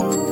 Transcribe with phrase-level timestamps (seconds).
[0.00, 0.29] thank you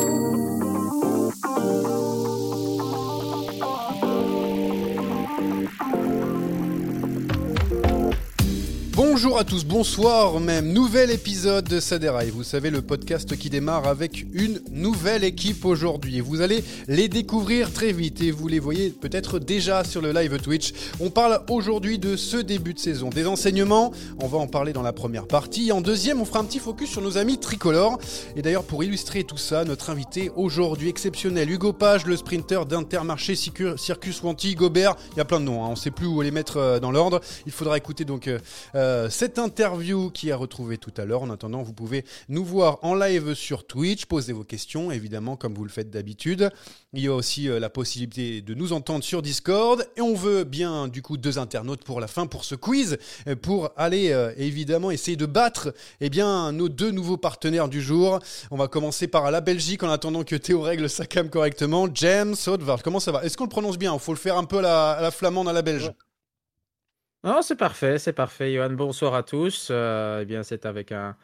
[9.20, 12.30] Bonjour à tous, bonsoir même, nouvel épisode de Ça déraille.
[12.30, 16.20] Vous savez, le podcast qui démarre avec une nouvelle équipe aujourd'hui.
[16.20, 20.40] Vous allez les découvrir très vite et vous les voyez peut-être déjà sur le live
[20.40, 20.72] Twitch.
[21.00, 24.82] On parle aujourd'hui de ce début de saison, des enseignements, on va en parler dans
[24.82, 25.72] la première partie.
[25.72, 27.98] En deuxième, on fera un petit focus sur nos amis tricolores.
[28.36, 33.34] Et d'ailleurs, pour illustrer tout ça, notre invité aujourd'hui exceptionnel, Hugo Page, le sprinter d'Intermarché
[33.34, 35.68] Circus Wanty, Gobert, il y a plein de noms, hein.
[35.70, 37.20] on ne sait plus où les mettre euh, dans l'ordre.
[37.46, 38.30] Il faudra écouter donc...
[38.76, 41.22] Euh, euh, cette interview qui a retrouvé tout à l'heure.
[41.22, 45.54] En attendant, vous pouvez nous voir en live sur Twitch, poser vos questions, évidemment, comme
[45.54, 46.50] vous le faites d'habitude.
[46.92, 49.86] Il y a aussi euh, la possibilité de nous entendre sur Discord.
[49.96, 53.36] Et on veut bien, du coup, deux internautes pour la fin, pour ce quiz, euh,
[53.36, 58.18] pour aller, évidemment, essayer de battre eh bien, nos deux nouveaux partenaires du jour.
[58.50, 61.88] On va commencer par la Belgique en attendant que Théo règle sa cam correctement.
[61.94, 63.24] James Sotvard, comment ça va?
[63.24, 63.94] Est-ce qu'on le prononce bien?
[63.94, 65.92] Il faut le faire un peu à la flamande, à la belge.
[67.24, 68.70] Non, c'est parfait, c'est parfait, Johan.
[68.70, 69.68] Bonsoir à tous.
[69.70, 71.16] Euh, eh bien, c'est avec un,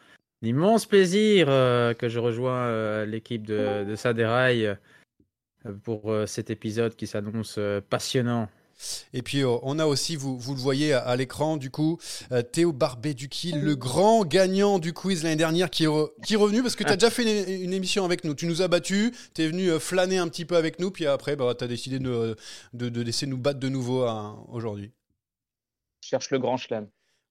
[0.43, 4.77] immense plaisir euh, que je rejoins euh, l'équipe de, de Saderail
[5.85, 8.49] pour cet épisode qui s'annonce passionnant.
[9.15, 11.99] Et puis on a aussi, vous, vous le voyez à, l'écran du coup,
[12.53, 15.89] Théo Barbet-Duquil, le grand gagnant du quiz l'année dernière qui est,
[16.23, 18.35] qui est revenu parce que tu as déjà fait une, émission avec nous.
[18.35, 21.35] Tu nous as battus, tu es venu flâner un petit peu avec nous, puis après
[21.35, 22.37] bah, tu as décidé de,
[22.75, 24.93] de, de, laisser nous battre de nouveau hein, aujourd'hui
[26.05, 26.89] cherche le grand chelem.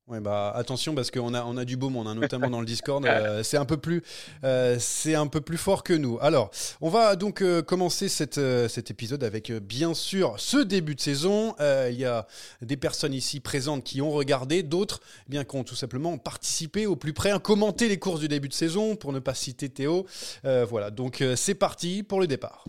[0.07, 2.65] Ouais, bah attention parce qu'on a, on a du beau monde, hein, notamment dans le
[2.65, 3.05] Discord.
[3.13, 4.01] Euh, c'est un peu plus,
[4.43, 6.17] euh, c'est un peu plus fort que nous.
[6.19, 6.49] Alors,
[6.81, 11.55] on va donc euh, commencer cette, cet épisode avec bien sûr ce début de saison.
[11.59, 12.25] Il y a
[12.61, 16.85] des personnes ici présentes qui ont regardé, d'autres eh bien qui ont tout simplement participé
[16.85, 19.69] au plus près, à commenter les courses du début de saison, pour ne pas citer
[19.69, 20.05] Théo.
[20.43, 22.65] voilà, donc c'est parti pour le départ.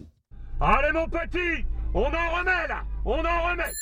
[0.60, 3.72] Allez mon petit, on en remet là, on en remet.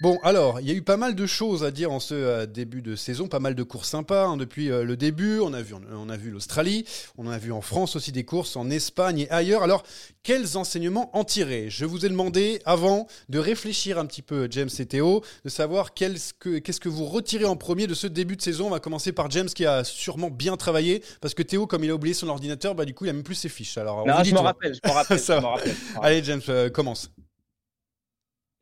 [0.00, 2.46] Bon, alors, il y a eu pas mal de choses à dire en ce euh,
[2.46, 5.38] début de saison, pas mal de courses sympas hein, depuis euh, le début.
[5.38, 6.84] On a vu, on a vu l'Australie,
[7.16, 9.62] on a vu en France aussi des courses, en Espagne et ailleurs.
[9.62, 9.84] Alors,
[10.24, 11.70] quels enseignements en tirer?
[11.70, 15.94] Je vous ai demandé avant de réfléchir un petit peu, James et Théo, de savoir
[15.94, 18.66] qu'est-ce que, qu'est-ce que vous retirez en premier de ce début de saison.
[18.66, 21.90] On va commencer par James qui a sûrement bien travaillé, parce que Théo, comme il
[21.90, 23.78] a oublié son ordinateur, bah du coup, il a même plus ses fiches.
[23.78, 25.74] Alors, non, je me rappelle, je me rappelle.
[26.02, 27.10] Allez, James, euh, commence.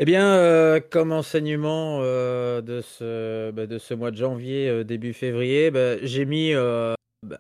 [0.03, 4.83] Eh bien, euh, comme enseignement euh, de, ce, bah, de ce mois de janvier, euh,
[4.83, 6.55] début février, bah, j'ai mis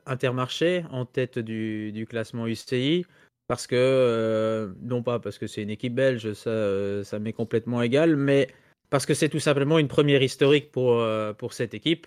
[0.06, 3.04] Intermarché en tête du, classement UCI
[3.48, 8.46] parce que, non pas parce que c'est une équipe belge, ça, m'est complètement égal, mais
[8.90, 11.02] parce que c'est tout simplement une première historique pour,
[11.50, 12.06] cette équipe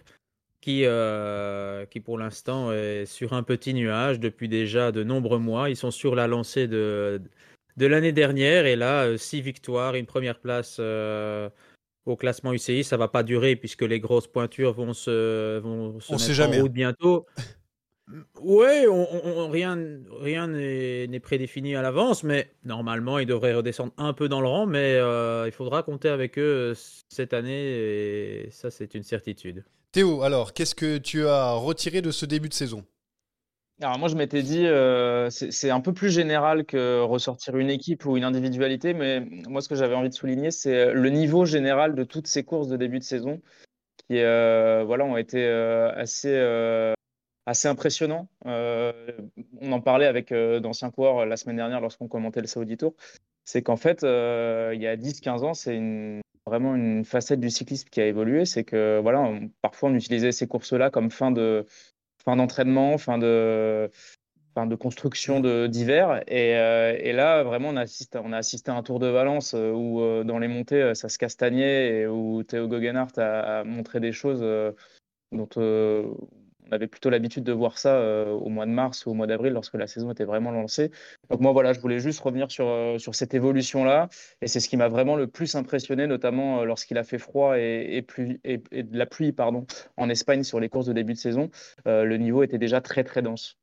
[0.62, 0.86] qui,
[1.90, 5.70] qui pour l'instant est sur un petit nuage depuis déjà de nombreux mois.
[5.70, 7.22] Ils sont sur la lancée de
[7.86, 8.66] l'année dernière.
[8.66, 11.50] Et là, euh, six victoires, une première place euh,
[12.06, 12.84] au classement UCI.
[12.84, 16.60] Ça va pas durer puisque les grosses pointures vont se, vont se on mettre jamais.
[16.60, 17.26] en route bientôt.
[18.40, 19.80] Oui, on, rien
[20.20, 24.68] rien n'est prédéfini à l'avance, mais normalement, ils devraient redescendre un peu dans le rang,
[24.68, 26.74] mais euh, il faudra compter avec eux
[27.10, 29.66] cette année, et ça, c'est une certitude.
[29.92, 32.86] Théo, alors, qu'est-ce que tu as retiré de ce début de saison?
[33.82, 38.06] Alors moi je m'étais dit, euh, c'est un peu plus général que ressortir une équipe
[38.06, 39.20] ou une individualité, mais
[39.50, 42.70] moi ce que j'avais envie de souligner, c'est le niveau général de toutes ces courses
[42.70, 43.42] de début de saison
[44.10, 46.94] qui euh, voilà, ont été euh, assez, euh,
[47.46, 48.28] assez impressionnants.
[48.46, 52.94] On en parlait avec euh, d'anciens coureurs la semaine dernière lorsqu'on commentait le Saudi Tour.
[53.46, 58.02] C'est qu'en fait, il y a 10-15 ans, c'est vraiment une facette du cyclisme qui
[58.02, 58.46] a évolué.
[58.46, 59.32] C'est que voilà,
[59.62, 61.66] parfois on utilisait ces courses-là comme fin de,
[62.26, 63.90] fin d'entraînement, fin de,
[64.56, 66.24] fin de construction d'hiver.
[66.28, 69.54] Et, euh, et là, vraiment, on assiste, on a assisté à un Tour de Valence
[69.54, 73.64] euh, où euh, dans les montées, ça se castagnait et où Théo Goggenhardt a, a
[73.64, 74.44] montré des choses
[75.32, 75.50] dont
[76.68, 79.28] on avait plutôt l'habitude de voir ça euh, au mois de mars ou au mois
[79.28, 80.92] d'avril lorsque la saison était vraiment lancée.
[81.30, 84.10] Donc moi, voilà, je voulais juste revenir sur, euh, sur cette évolution-là.
[84.42, 87.58] Et c'est ce qui m'a vraiment le plus impressionné, notamment euh, lorsqu'il a fait froid
[87.58, 88.06] et,
[88.44, 89.66] et, de la pluie pardon,
[89.98, 91.50] en Espagne sur les courses de début de saison.
[91.86, 93.58] Le niveau était déjà très, très dense.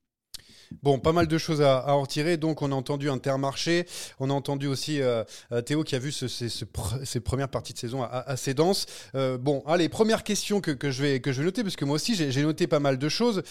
[0.82, 2.36] Bon, pas mal de choses à, en retirer.
[2.36, 3.86] Donc, on a entendu Intermarché.
[4.20, 8.02] On a entendu aussi euh, euh, Théo qui a vu ces premières parties de saison
[8.02, 8.86] assez denses.
[9.14, 11.96] Euh, bon, allez, première question que, je, vais, que je vais noter, parce que moi
[11.96, 13.42] aussi, j'ai noté pas mal de choses.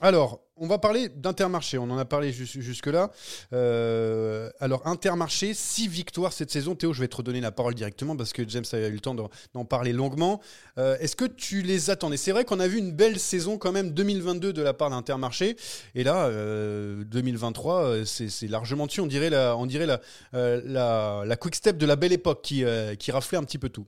[0.00, 1.78] Alors, on va parler d'Intermarché.
[1.78, 3.10] On en a parlé jus- jusque-là.
[3.52, 6.74] Euh, alors, Intermarché, six victoires cette saison.
[6.74, 9.14] Théo, je vais te redonner la parole directement parce que James a eu le temps
[9.14, 10.40] d'en parler longuement.
[10.78, 12.18] Euh, Est-ce que tu les attendais?
[12.18, 15.56] C'est vrai qu'on a vu une belle saison quand même 2022 de la part d'Intermarché.
[15.94, 19.00] Et là, euh, 2023, euh, c'est largement dessus.
[19.00, 19.66] On dirait la, on
[20.34, 22.64] la, quick step de la belle époque qui,
[22.98, 23.86] qui raflait un petit peu tout.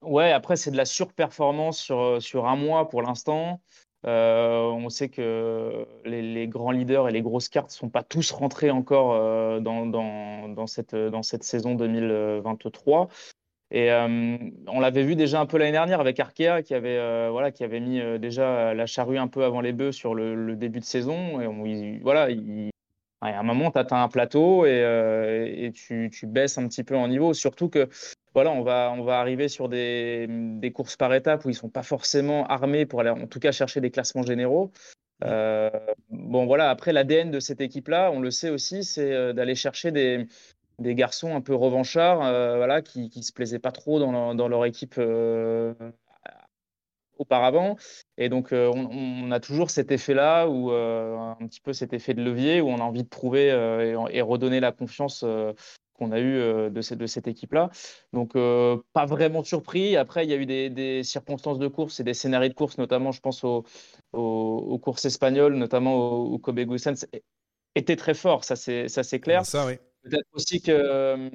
[0.00, 3.60] Ouais, après, c'est de la surperformance sur, sur un mois pour l'instant.
[4.06, 8.32] Euh, on sait que les, grands leaders et les grosses cartes ne sont pas tous
[8.32, 13.08] rentrés encore euh, dans, cette, saison 2023.
[13.70, 17.52] Et euh, on l'avait vu déjà un peu l'année dernière avec Arkea qui avait, voilà,
[17.52, 20.84] qui avait mis déjà la charrue un peu avant les bœufs sur le, début de
[20.84, 21.40] saison.
[21.40, 22.71] Et voilà, il-
[23.30, 26.82] à un moment, tu atteins un plateau et, euh, et tu, tu baisses un petit
[26.82, 27.34] peu en niveau.
[27.34, 27.88] Surtout que
[28.34, 31.68] voilà, on va, on va arriver sur des, des courses par étapes où ils sont
[31.68, 34.72] pas forcément armés pour aller, en tout cas, chercher des classements généraux.
[35.24, 35.70] Euh,
[36.10, 39.92] bon, voilà, après, l'ADN de cette équipe-là, on le sait aussi, c'est euh, d'aller chercher
[39.92, 40.26] des,
[40.80, 44.34] des garçons un peu revanchards, euh, voilà, qui, qui se plaisaient pas trop dans leur,
[44.34, 45.00] dans leur équipe
[47.22, 47.76] auparavant.
[48.18, 48.88] Et donc, euh, on,
[49.26, 52.68] on a toujours cet effet-là, ou euh, un petit peu cet effet de levier, où
[52.68, 55.24] on a envie de prouver euh, et, et redonner la confiance
[55.94, 57.70] qu'on a eue euh, de, cette, de cette équipe-là.
[58.12, 59.96] Donc, euh, pas vraiment surpris.
[59.96, 62.78] Après, il y a eu des, des circonstances de course et des scénarios de course,
[62.78, 63.64] notamment, je pense, aux,
[64.12, 67.06] aux, aux courses espagnoles, notamment au, Kobe Guzens,
[67.74, 69.44] étaient très forts, ça c'est clair.
[69.46, 69.74] Ça, oui.
[70.02, 71.30] Peut-être aussi que euh,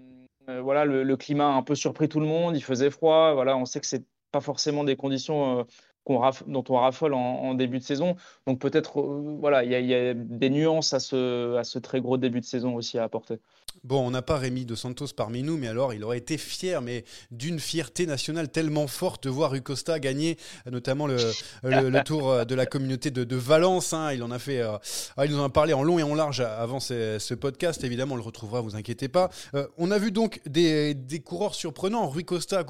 [0.61, 3.33] voilà, le, le climat a un peu surpris tout le monde, il faisait froid.
[3.33, 5.65] Voilà, on sait que c'est pas forcément des conditions
[6.09, 8.15] euh, dont on raffole en, début de saison.
[8.45, 12.45] Donc peut-être, euh, voilà, il y, a- des nuances à ce, très gros début de
[12.45, 13.39] saison aussi à apporter.
[13.83, 16.81] Bon, on n'a pas Rémi de Santos parmi nous, mais alors il aurait été fier,
[16.81, 21.17] mais d'une fierté nationale tellement forte de voir Rucosta gagner, euh, notamment le,
[21.63, 23.93] le tour euh, de la communauté de, Valence.
[23.93, 24.11] hein.
[24.13, 24.77] Il en a fait, euh,
[25.15, 27.83] ah, il nous en a parlé en long et en large avant ce, podcast.
[27.83, 29.29] Évidemment, on le retrouvera, vous inquiétez pas.
[29.53, 32.65] Euh, on a vu donc des, coureurs surprenants, Rui Costa,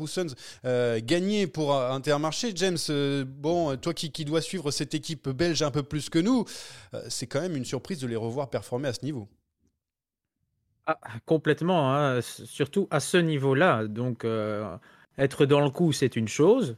[0.65, 2.51] euh, gagner pour euh, Intermarché.
[2.55, 6.19] James, euh, bon, toi qui, qui dois suivre cette équipe belge un peu plus que
[6.19, 6.45] nous,
[6.93, 9.27] euh, c'est quand même une surprise de les revoir performer à ce niveau.
[10.85, 13.87] Ah, complètement, hein, surtout à ce niveau-là.
[13.87, 14.77] Donc, euh,
[15.17, 16.77] être dans le coup, c'est une chose.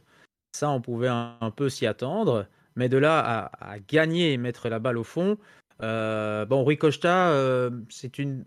[0.52, 2.46] Ça, on pouvait un, un peu s'y attendre.
[2.74, 5.38] Mais de là à, à gagner et mettre la balle au fond,
[5.82, 8.44] euh, bon, Rui Costa, euh, c'est une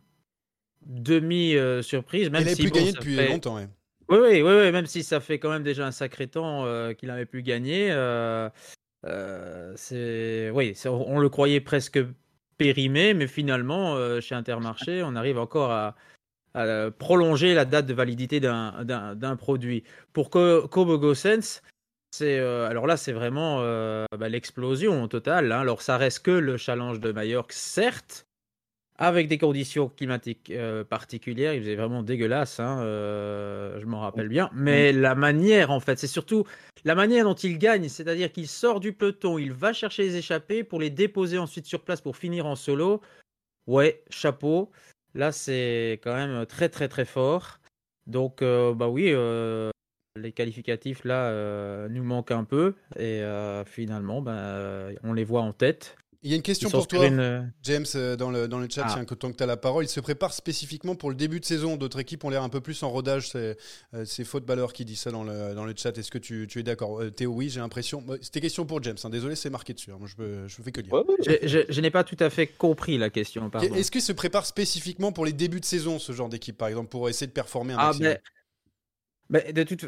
[0.86, 2.26] demi-surprise.
[2.28, 3.56] Il Même n'avait si plus bon, gagné depuis fait- longtemps.
[3.56, 3.70] ouais.
[4.14, 6.94] Oui, oui, oui, oui, même si ça fait quand même déjà un sacré temps euh,
[6.94, 7.90] qu'il n'avait plus gagné.
[7.92, 8.48] euh,
[9.06, 12.00] euh, c'est, oui, on le croyait presque
[12.58, 15.96] périmé, mais finalement, euh, chez Intermarché, on arrive encore à,
[16.54, 19.84] à, prolonger la date de validité d'un, d'un, d'un produit.
[20.14, 21.62] Pour Co- Kobo Gossens,
[22.12, 23.62] c'est, alors là, c'est vraiment
[24.12, 25.52] bah, l'explosion totale.
[25.52, 25.62] hein.
[25.62, 28.28] Alors, ça reste que le challenge de Majorque, certes,
[29.04, 34.30] avec des conditions climatiques euh, particulières, il faisait vraiment dégueulasse, hein, euh, je m'en rappelle
[34.30, 34.50] bien.
[34.54, 36.46] Mais la manière, en fait, c'est surtout
[36.86, 40.64] la manière dont il gagne, c'est-à-dire qu'il sort du peloton, il va chercher les échappés
[40.64, 43.02] pour les déposer ensuite sur place pour finir en solo.
[43.68, 44.72] Ouais, chapeau.
[45.16, 47.60] Là, c'est quand même très, très, très fort.
[48.08, 49.14] Donc, euh, bah oui,
[50.16, 53.22] les qualificatifs là nous manquent un peu et
[53.66, 55.98] finalement, bah, on les voit en tête.
[56.24, 57.10] Il y a une question pour toi,
[57.64, 58.92] James, euh, dans le, dans le chat, ah.
[58.94, 59.84] tiens, que tant que tu as la parole.
[59.84, 61.76] Il se prépare spécifiquement pour le début de saison.
[61.76, 63.30] D'autres équipes ont l'air un peu plus en rodage.
[63.30, 63.58] C'est
[63.94, 65.98] euh, Footballeur qui dit ça dans le, dans le chat.
[65.98, 67.02] Est-ce que tu, tu es d'accord?
[67.02, 68.04] Euh, Théo, oui, j'ai l'impression.
[68.22, 68.96] C'était question pour James.
[69.04, 69.10] Hein.
[69.10, 69.92] Désolé, c'est marqué dessus.
[69.92, 69.98] Hein.
[70.00, 70.94] Moi, je ne je fais que dire.
[71.44, 73.52] je, n'ai pas tout à fait compris la question.
[73.62, 76.88] Est-ce qu'il se prépare spécifiquement pour les débuts de saison, ce genre d'équipe, par exemple,
[76.88, 78.16] pour essayer de performer un ah, maximum?
[79.34, 79.40] Bah.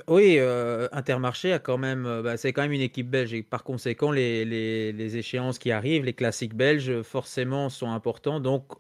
[0.08, 3.44] Oui, euh, Intermarché a quand même, euh, bah, c'est quand même une équipe belge et
[3.44, 8.40] par conséquent, les, les, les, échéances qui arrivent, les classiques belges, forcément, sont importants.
[8.40, 8.74] Donc,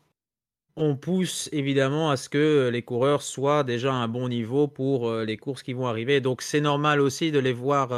[0.76, 5.08] on pousse évidemment à ce que les coureurs soient déjà à un bon niveau pour
[5.08, 6.20] euh, les courses qui vont arriver.
[6.20, 7.90] Donc, c'est normal aussi de les voir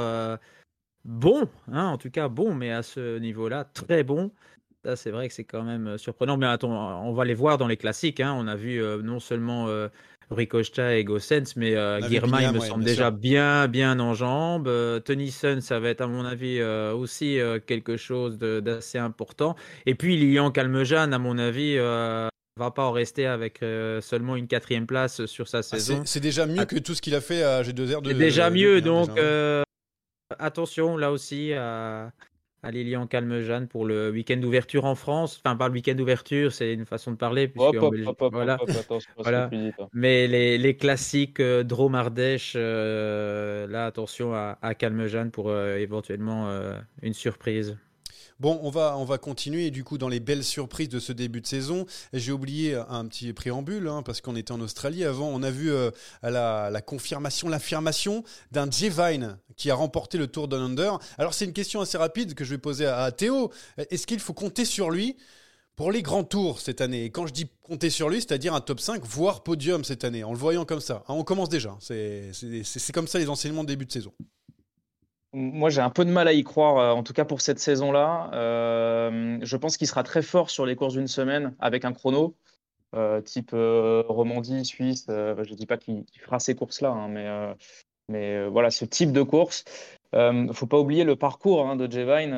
[1.06, 4.32] bons, hein, en tout cas bons, mais à ce niveau-là, très bons.
[4.84, 6.36] Ça, c'est vrai que c'est quand même surprenant.
[6.36, 8.20] Mais attends, on va les voir dans les classiques.
[8.20, 8.36] Hein.
[8.38, 9.68] On a vu non seulement
[10.30, 14.68] Ricochet et Gossens, mais euh, il me semble déjà bien, bien en jambes.
[14.68, 19.56] Euh, Tennyson, ça va être à mon avis euh, aussi euh, quelque chose d'assez important.
[19.86, 23.64] Et puis Lilian Calmejane, à mon avis, va pas en rester avec
[24.02, 26.02] seulement une quatrième place sur sa ah, saison.
[26.06, 28.02] c'est déjà mieux que tout ce qu'il a fait à G2R.
[28.06, 29.12] C'est déjà mieux, donc
[30.40, 32.12] attention là aussi à
[32.64, 35.42] à Lilian Calmejane pour le week-end d'ouverture en France.
[35.44, 37.52] Enfin, pas le week-end d'ouverture, c'est une façon de parler.
[39.18, 39.50] voilà.
[39.94, 46.50] Mais les, les classiques euh, Dromardèche, euh, là, attention à, à Calmejane pour euh, éventuellement
[46.50, 47.78] euh, une surprise.
[48.40, 51.42] Bon, on va, on va continuer du coup dans les belles surprises de ce début
[51.42, 51.88] de saison.
[52.14, 55.28] J'ai oublié un petit préambule hein, parce qu'on était en Australie avant.
[55.30, 55.90] On a vu euh,
[56.22, 61.00] la, confirmation, l'affirmation d'un Jay Vine qui a remporté le Tour Down Under.
[61.18, 63.52] Alors c'est une question assez rapide que je vais poser à, Théo.
[63.78, 65.18] Est-ce qu'il faut compter sur lui
[65.76, 67.06] pour les grands tours cette année?
[67.06, 70.24] Et quand je dis compter sur lui, c'est-à-dire un top 5, voire podium cette année,
[70.24, 71.04] en le voyant comme ça.
[71.08, 71.76] Hein, on commence déjà.
[71.82, 74.14] C'est comme ça les enseignements de début de saison.
[75.40, 77.60] Moi, j'ai un peu de mal à y croire, euh, en tout cas pour cette
[77.60, 78.32] saison-là.
[78.34, 82.36] Euh, je pense qu'il sera très fort sur les courses d'une semaine avec un chrono,
[82.96, 85.06] euh, type Romandie, Suisse.
[85.08, 87.28] je ne dis pas qu'il fera ces courses-là, hein, mais,
[88.10, 89.64] mais voilà, ce type de course.
[90.14, 92.34] Il ne faut pas oublier le parcours hein, de Jevine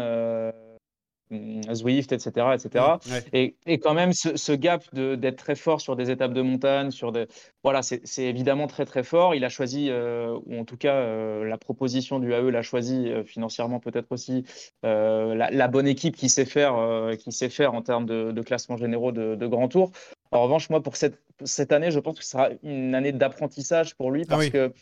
[1.31, 2.47] Zwift, etc.
[2.55, 2.85] etc.
[3.33, 7.11] Et, et, quand même, ce, gap d'être très fort sur des étapes de montagne, sur
[7.11, 7.27] des...
[7.63, 9.35] voilà, c'est évidemment très très fort.
[9.35, 13.09] Il a choisi, euh, ou en tout cas, euh, la proposition du AE l'a choisi
[13.09, 14.43] euh, financièrement peut-être aussi,
[14.83, 16.75] la, bonne équipe qui sait faire,
[17.19, 19.91] qui sait faire en termes de, de classement généraux de, de grand tour.
[20.31, 23.95] En revanche, moi, pour cette, cette année, je pense que ce sera une année d'apprentissage
[23.95, 24.73] pour lui ah parce que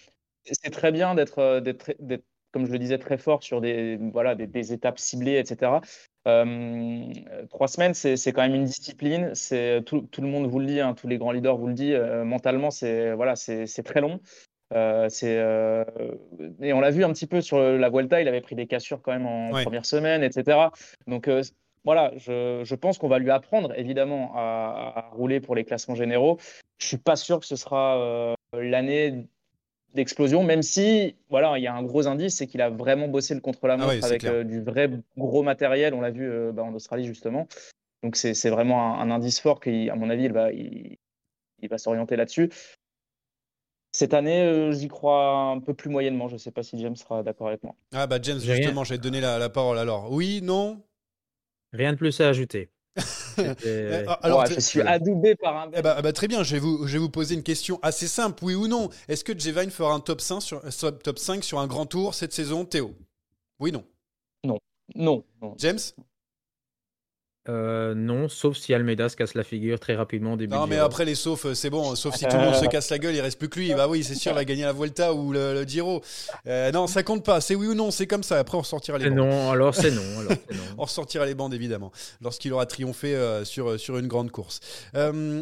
[0.45, 1.61] c'est très bien d'être
[2.51, 5.73] comme je le disais, très fort sur des, voilà, des, étapes ciblées, etc.
[6.27, 7.13] Euh,
[7.49, 9.31] trois semaines, c'est quand même une discipline.
[9.33, 11.73] C'est tout, tout, le monde vous le dit, hein, tous les grands leaders vous le
[11.73, 11.95] disent.
[11.95, 14.19] Euh, mentalement, c'est voilà, c'est très long.
[14.73, 15.07] Euh,
[16.61, 19.01] et on l'a vu un petit peu sur la Vuelta, il avait pris des cassures
[19.01, 20.67] quand même en première semaine, etc.
[21.07, 21.29] Donc
[21.85, 25.95] voilà, je, je pense qu'on va lui apprendre évidemment à, à, rouler pour les classements
[25.95, 26.37] généraux.
[26.79, 29.25] Je suis pas sûr que ce sera l'année
[29.93, 33.33] d'explosion, même si voilà, il y a un gros indice, c'est qu'il a vraiment bossé
[33.33, 35.93] le contre-la-montre ah avec euh, du vrai gros matériel.
[35.93, 37.47] On l'a vu euh, bah, en Australie justement.
[38.03, 40.97] Donc c'est vraiment un, indice fort qui, à mon avis, il va, il,
[41.69, 42.49] va s'orienter là-dessus.
[43.91, 46.27] Cette année, euh, j'y crois un peu plus moyennement.
[46.27, 47.75] Je ne sais pas si James sera d'accord avec moi.
[47.93, 50.11] Ah bah James, justement, j'ai donné la, la parole alors.
[50.11, 50.79] Oui, non?
[51.73, 52.69] Rien de plus à ajouter.
[53.63, 55.69] Eh, alors, je suis adoubé par un.
[55.73, 58.07] Eh bah, bah, très bien, je vais, vous, je vais vous poser une question assez
[58.07, 58.89] simple, oui ou non.
[59.07, 60.61] Est-ce que Jevine fera un top 5, sur,
[61.03, 62.95] top 5 sur un grand tour cette saison, Théo?
[63.59, 63.83] Oui, non
[64.43, 64.57] Non.
[64.95, 65.23] Non.
[65.57, 65.79] James?
[67.49, 70.53] Euh, non, sauf si Almeida se casse la figure très rapidement au début.
[70.53, 71.95] Non, mais après les saufs, euh, c'est bon.
[71.95, 73.73] Sauf si tout le monde se casse la gueule, il reste plus que lui.
[73.73, 76.01] Bah oui, c'est sûr, il va gagner la Vuelta ou le, Giro.
[76.47, 77.41] Euh, non, ça compte pas.
[77.41, 78.37] C'est oui ou non, c'est comme ça.
[78.39, 79.17] Après, on sortira les bandes.
[79.17, 80.01] Non, alors c'est non.
[80.77, 84.59] on sortira les bandes évidemment lorsqu'il aura triomphé sur sur une grande course.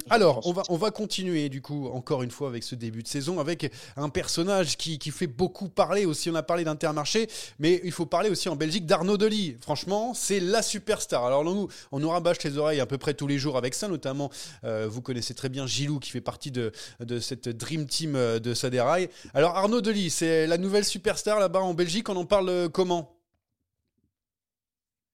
[0.09, 3.07] alors, on va on va continuer du coup encore une fois avec ce début de
[3.07, 6.29] saison avec un personnage qui, qui fait beaucoup parler aussi.
[6.29, 7.27] On a parlé d'Intermarché,
[7.59, 9.57] mais il faut parler aussi en Belgique d'Arnaud Delis.
[9.61, 11.25] Franchement, c'est la superstar.
[11.25, 13.87] Alors nous on nous rabâche les oreilles à peu près tous les jours avec ça,
[13.87, 14.29] notamment,
[14.65, 18.37] euh, vous connaissez très bien Gilou qui fait partie de, de cette Dream Team euh,
[18.37, 19.07] de Saderail.
[19.33, 23.17] Alors Arnaud Delis, c'est la nouvelle superstar là-bas en Belgique, on en parle euh, comment?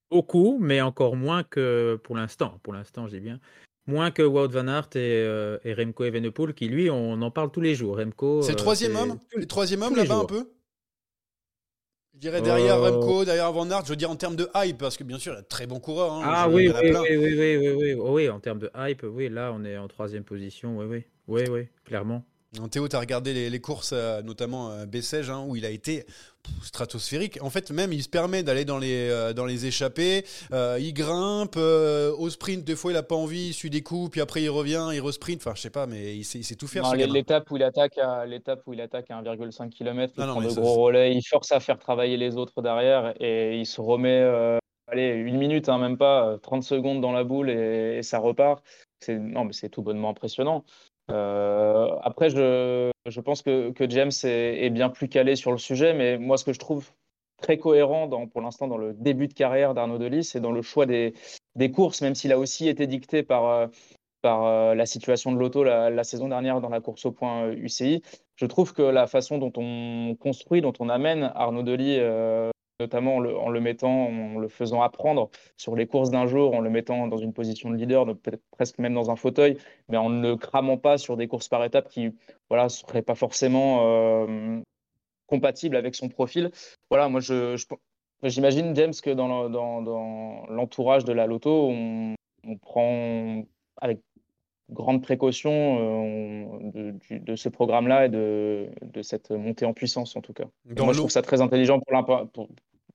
[0.09, 2.59] Beaucoup, mais encore moins que pour l'instant.
[2.63, 3.39] Pour l'instant, j'ai bien.
[3.85, 7.75] Moins que Wout Van Aert et, Remco Evenepoel, qui lui, on en parle tous les
[7.75, 7.97] jours.
[7.97, 8.41] Remco.
[8.41, 9.19] C'est le troisième homme?
[9.35, 10.51] Le troisième homme là-bas un peu?
[12.13, 14.77] Je dirais derrière euh, Remco, derrière Van Aert, je veux dire en termes de hype,
[14.77, 16.13] parce que bien sûr, il y a de très bons coureurs.
[16.13, 19.51] Hein, ah oui, oui, oui, oui, oui, oui, oui, en termes de hype, oui, là,
[19.53, 22.23] on est en troisième position, oui, oui, oui, oui, clairement.
[22.69, 25.69] Théo, tu as regardé les, les courses, euh, notamment euh, Bessèges, hein, où il a
[25.69, 26.03] été
[26.43, 27.41] pff, stratosphérique.
[27.41, 30.25] En fait, même, il se permet d'aller dans les, euh, dans les échappées.
[30.51, 31.55] euh, il grimpe.
[31.55, 33.47] au sprint, des fois, il a pas envie.
[33.47, 34.11] Il suit des coups.
[34.11, 34.89] Puis après, il revient.
[34.93, 35.39] Il resprint.
[35.39, 36.93] Enfin, je sais pas, mais il sait, il sait tout faire.
[36.93, 40.33] L'étape où il attaque à l'étape où il attaque à 1,5 km, il Ah non,
[40.33, 43.65] prend de ça, gros relais, il force à faire travailler les autres derrière et il
[43.65, 44.59] se remet,
[44.91, 48.19] allez, une minute, hein, même pas, euh, 30 secondes dans la boule et, et ça
[48.19, 48.63] repart.
[48.99, 50.63] C'est, non, mais c'est tout bonnement impressionnant.
[51.11, 56.37] Euh, après, je, pense que, James est, bien plus calé sur le sujet, mais moi,
[56.37, 56.89] ce que je trouve
[57.41, 60.85] très cohérent pour l'instant dans le début de carrière d'Arnaud Delis, c'est dans le choix
[60.85, 61.13] des,
[61.73, 63.67] courses, même s'il a aussi été dicté par, euh,
[64.25, 68.03] euh, la situation de l'auto la, saison dernière dans la course au point UCI.
[68.35, 71.99] Je trouve que la façon dont on construit, dont on amène Arnaud Delis,
[72.81, 76.53] notamment en le, en le mettant, en le faisant apprendre sur les courses d'un jour,
[76.55, 79.57] en le mettant dans une position de leader, peut-être presque même dans un fauteuil,
[79.89, 82.09] mais en ne le cramant pas sur des courses par étapes qui
[82.49, 84.59] voilà, seraient pas forcément euh,
[85.27, 86.51] compatibles avec son profil.
[86.89, 87.55] Voilà, moi je,
[88.23, 92.15] j'imagine James que dans, le- dans, dans l'entourage de la loto, on,
[92.47, 93.43] on prend
[93.77, 93.99] avec
[94.69, 100.15] grande précaution euh, de, du- de ce programme-là et de, de cette montée en puissance
[100.15, 100.45] en tout cas.
[100.65, 102.47] Dans moi je trouve ça très intelligent pour pour-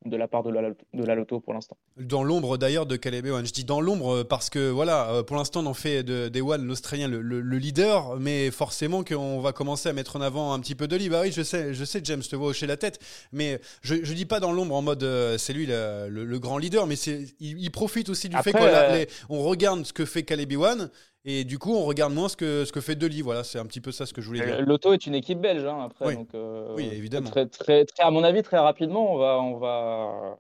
[0.06, 1.76] de la part de la, de la loto pour l'instant.
[1.96, 3.44] Dans l'ombre d'ailleurs de Caleb Ewan.
[3.46, 6.28] Je dis dans l'ombre euh, parce que voilà, euh, pour l'instant on en fait de
[6.28, 10.52] d'Ewan l'Australien le, le- le leader, mais forcément qu'on va commencer à mettre en avant
[10.52, 10.96] un petit peu de.
[11.08, 12.98] Bah oui, je sais, je sais, James, je te vois hocher la tête,
[13.32, 16.58] mais je, je dis pas dans l'ombre en mode euh, c'est lui le, le- grand
[16.58, 20.52] leader, mais il, il profite aussi du fait qu'on euh, regarde ce que fait Caleb
[20.52, 20.90] Ewan
[21.26, 23.21] et du coup on regarde moins ce que ce que fait Deli.
[23.21, 24.62] Voilà, c'est un petit peu ça ce que je voulais dire.
[24.64, 26.14] L'auto est une équipe belge hein, après, Oui.
[26.14, 27.28] donc euh, Oui, évidemment.
[27.30, 30.38] Très, très, très, à mon avis, très rapidement, on va, on va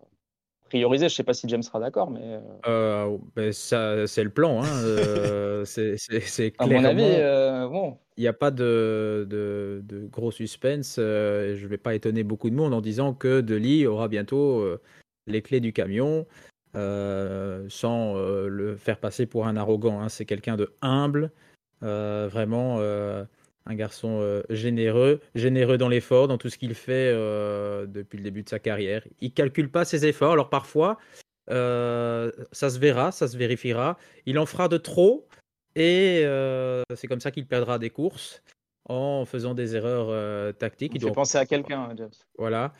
[0.68, 1.08] prioriser.
[1.08, 4.62] Je sais pas si James sera d'accord, mais euh, Euh, ben, ça, c'est le plan.
[4.62, 4.66] Hein.
[4.84, 7.98] euh, c'est c'est- à mon avis, euh, bon.
[8.18, 10.96] Il n'y a pas de, de, de gros suspense.
[10.98, 14.60] euh, je ne vais pas étonner beaucoup de monde en disant que Deli aura bientôt
[14.60, 14.80] euh,
[15.26, 16.24] les clés du camion, euh,
[16.76, 20.00] sans euh, le faire passer pour un arrogant.
[20.00, 20.08] hein.
[20.08, 21.30] C'est quelqu'un de humble,
[21.82, 23.24] euh, vraiment euh,
[23.66, 28.24] un garçon euh, généreux, généreux dans l'effort, dans tout ce qu'il fait euh, depuis le
[28.24, 29.02] début de sa carrière.
[29.20, 30.32] Il calcule pas ses efforts.
[30.32, 30.98] Alors parfois,
[31.50, 33.98] euh, ça se verra, ça se vérifiera.
[34.26, 35.26] Il en fera de trop.
[35.74, 38.42] Et euh, c'est comme ça qu'il perdra des courses
[38.88, 40.92] en faisant des erreurs euh, tactiques.
[40.94, 42.08] Il doit- penser à quelqu'un, James.
[42.38, 42.72] voilà.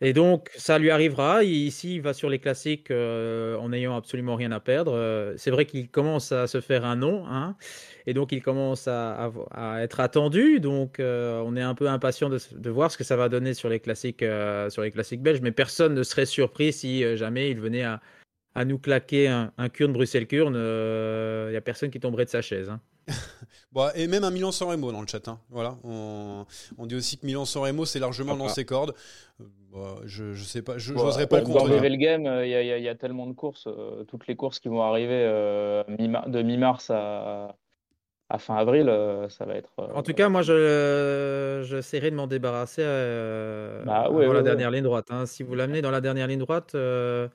[0.00, 1.42] Et donc, ça lui arrivera.
[1.44, 4.92] Il- Ici, il va sur les classiques euh, en n'ayant absolument rien à perdre.
[4.94, 7.24] Euh, c'est vrai qu'il commence à se faire un nom.
[7.26, 7.56] hein,
[8.06, 9.32] et donc, il commence à, à-
[9.76, 10.60] à être attendu.
[10.60, 13.68] Donc, on est un peu impatient de, de voir ce que ça va donner sur
[13.68, 14.24] les classiques,
[14.68, 15.40] sur les classiques belges.
[15.42, 18.00] Mais personne ne serait surpris si jamais il venait à,
[18.54, 20.54] à nous claquer un, un Kurn Bruxelles-Kurn.
[20.54, 22.68] Il n'y a personne qui tomberait de sa chaise.
[22.70, 22.80] hein.
[23.72, 25.28] Bon, et même un Milan San Remo dans le chat.
[25.28, 25.38] hein.
[25.48, 26.44] Voilà, on,
[26.78, 28.50] on dit aussi que Milan San Remo c'est largement dans Ah.
[28.50, 28.94] ses cordes.
[29.72, 31.76] Bah, je, je sais pas, je Bon, j'oserais pas le dans contredire.
[31.76, 34.58] Level Game, euh, il y, a- y y tellement de courses, euh, toutes les courses
[34.58, 37.54] qui vont arriver euh, de mi-mars à,
[38.28, 39.70] à fin avril, euh, ça va être.
[39.78, 44.32] euh, En tout cas, moi, je j'essaierai de m'en débarrasser euh, Bah, avant ouais, la
[44.32, 45.06] ouais, dernière ligne droite.
[45.10, 45.26] hein.
[45.26, 47.28] Si vous l'amenez dans la dernière ligne droite, euh,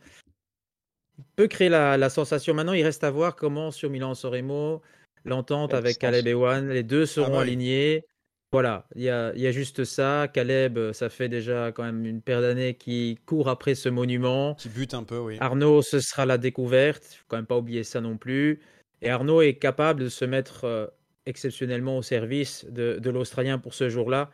[1.17, 2.53] il peut créer la, la sensation.
[2.53, 4.81] Maintenant, il reste à voir comment sur Milan-San Remo,
[5.25, 5.97] l'entente avec.
[5.99, 7.43] Caleb Ewan, les deux seront oui.
[7.43, 8.03] alignés.
[8.51, 10.29] Voilà, il y a, il y a juste ça.
[10.31, 14.55] Caleb, ça fait déjà quand même une paire d'années qu'il court après ce monument.
[14.55, 15.35] Qui bute un peu, oui.
[15.41, 17.03] Arnaud, ce sera la découverte.
[17.11, 18.61] Il faut quand même pas oublier ça non plus.
[19.01, 20.87] Et Arnaud est capable de se mettre euh,
[21.25, 24.29] exceptionnellement au service de, de l'Australien pour ce jour-là,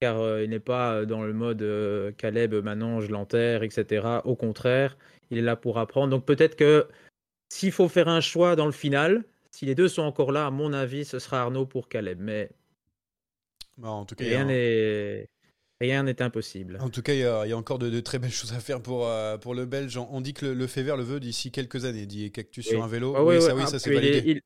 [0.00, 4.06] car euh, il n'est pas euh, dans le mode euh, Caleb, maintenant je l'enterre, etc.
[4.24, 4.96] Au contraire,
[5.30, 6.10] il est là pour apprendre.
[6.10, 6.86] Donc peut-être que
[7.48, 9.24] s'il faut faire un choix dans le final,
[9.56, 12.18] si les deux sont encore là, à mon avis, ce sera Arnaud pour Caleb.
[12.20, 12.50] Mais
[13.78, 15.28] Bah, en tout cas, rien n'est
[15.80, 16.78] rien n'est impossible.
[16.82, 18.52] En tout cas, il y, a, il y a encore de, de très belles choses
[18.52, 19.96] à faire pour, euh, pour le Belge.
[19.96, 22.04] On, dit que le, le fait vert le veut d'ici quelques années.
[22.04, 22.70] Dit Cactus Oui.
[22.72, 23.14] sur un vélo.
[23.16, 24.22] Ah oui, ça, oui, ça Ah, c'est validé.
[24.26, 24.42] il-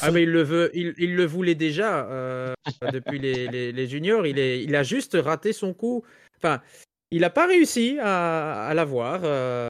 [0.00, 2.52] Ah mais il le veut, il, il le voulait déjà euh,
[2.92, 4.26] depuis les, les- les juniors.
[4.26, 6.04] Il, est, il a juste raté son coup.
[6.36, 6.60] Enfin,
[7.12, 9.20] il n'a pas réussi à, à l'avoir.
[9.24, 9.66] euh,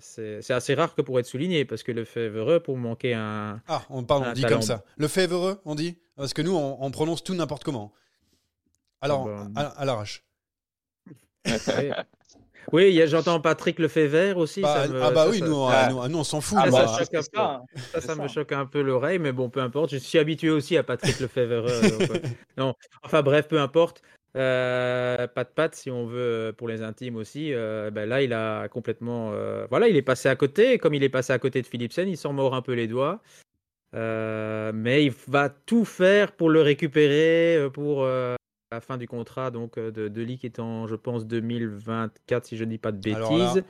[0.00, 3.60] c'est assez rare que pour être souligné parce que le fait heureux pour manquer un.
[3.68, 4.56] Ah, on parle, on dit talent.
[4.56, 4.84] comme ça.
[4.96, 5.98] Le fait heureux, on dit?
[6.16, 7.92] Parce que nous, on, on prononce tout n'importe comment.
[9.00, 10.24] Alors, Ah à, à l'arrache.
[11.46, 11.90] Ouais.
[12.70, 14.60] Oui, j'entends Patrick Lefebvre aussi.
[14.60, 15.88] Bah, ça me- ah bah ça, oui, ça- nous, Ah.
[15.90, 16.58] nous, nous, on s'en fout.
[16.60, 17.38] Ah ça, bah, ça choque un c'est peu.
[17.38, 17.62] ça.
[17.76, 19.90] Ça, c'est ça me choque un peu l'oreille, mais bon, peu importe.
[19.90, 21.62] Je suis habitué aussi à Patrick Lefebvre.
[21.66, 24.02] donc, euh, non, enfin bref, peu importe.
[24.36, 27.52] Euh, pas de patte, si on veut, euh, pour les intimes aussi.
[27.52, 29.30] euh, ben là, il a complètement.
[29.32, 30.78] euh, voilà, il est passé à côté.
[30.78, 33.20] Comme il est passé à côté de Philipsen, il s'en mord un peu les doigts.
[33.94, 40.08] mais il va tout faire pour le récupérer pour la fin du contrat donc de,
[40.08, 43.64] de Lee qui est en, je pense, 2024 si je ne dis pas de bêtises.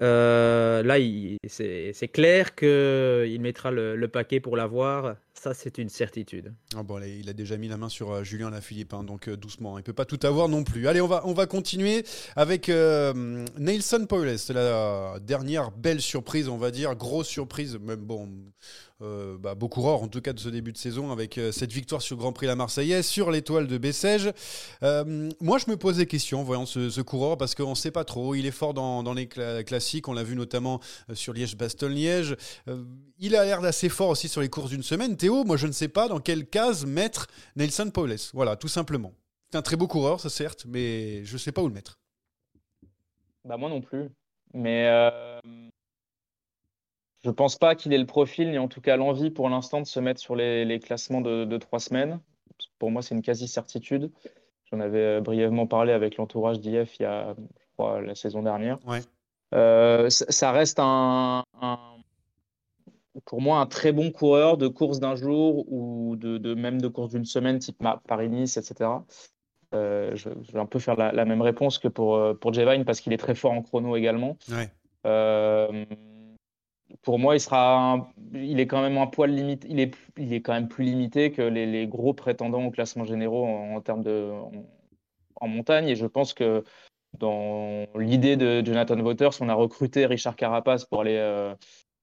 [0.00, 0.96] Euh, là,
[1.46, 5.16] c'est clair qu'il mettra le, paquet pour l'avoir.
[5.34, 6.54] Ça, c'est une certitude.
[6.76, 9.36] Ah bon, il a déjà mis la main sur euh, Julien Lafilippe, hein, donc euh,
[9.36, 9.76] doucement.
[9.76, 10.86] Il peut pas tout avoir non plus.
[10.86, 12.04] Allez, on va, on va continuer
[12.36, 14.38] avec Nelson Paul.
[14.38, 16.94] C'est la dernière belle surprise, on va dire.
[16.94, 17.78] Grosse surprise.
[17.80, 18.28] Même bon,
[19.02, 21.72] euh, bah, beau coureur en tout cas de ce début de saison avec euh, cette
[21.72, 24.32] victoire sur Grand Prix La Marseillaise, sur l'étoile de Bessèges.
[24.82, 27.90] Euh, moi je me pose des questions en voyant ce, coureur parce qu'on ne sait
[27.90, 28.34] pas trop.
[28.36, 30.80] Il est fort dans, les classiques, on l'a vu notamment
[31.14, 32.36] sur Liège-Bastogne-Liège.
[33.18, 35.16] il a l'air d'assez fort aussi sur les courses d'une semaine.
[35.16, 38.16] Théo, moi je ne sais pas dans quelle case mettre Nelson Paules.
[38.34, 39.12] Voilà, tout simplement.
[39.50, 41.98] C'est un très beau coureur, ça certes, mais je ne sais pas où le mettre.
[43.44, 44.10] Bah moi non plus.
[44.54, 44.88] Mais
[47.24, 49.80] je ne pense pas qu'il ait le profil, ni en tout cas l'envie pour l'instant
[49.80, 52.20] de se mettre sur les, classements de, trois semaines.
[52.78, 54.10] Pour moi, c'est une quasi-certitude.
[54.70, 58.42] J'en avais euh, brièvement parlé avec l'entourage d'IF il y a, je crois, la saison
[58.42, 58.78] dernière.
[59.54, 61.44] Euh, ça reste un,
[63.26, 67.10] pour moi un très bon coureur de course d'un jour ou de, même de course
[67.10, 67.76] d'une semaine, type
[68.08, 68.90] Paris-Nice, etc.
[69.74, 73.12] Euh, je, vais un peu faire la, même réponse que pour, pour Jevine parce qu'il
[73.12, 74.36] est très fort en chrono également.
[74.50, 74.70] Ouais
[77.02, 79.66] pour moi, il sera, il est quand même un poil limité.
[79.70, 83.46] Il est, il est quand même plus limité que les, gros prétendants au classement généraux
[83.46, 84.30] en, termes de
[85.36, 85.88] en, montagne.
[85.88, 86.62] Et je pense que
[87.18, 91.54] dans l'idée de Jonathan Waters, on a recruté Richard Carapace pour aller euh,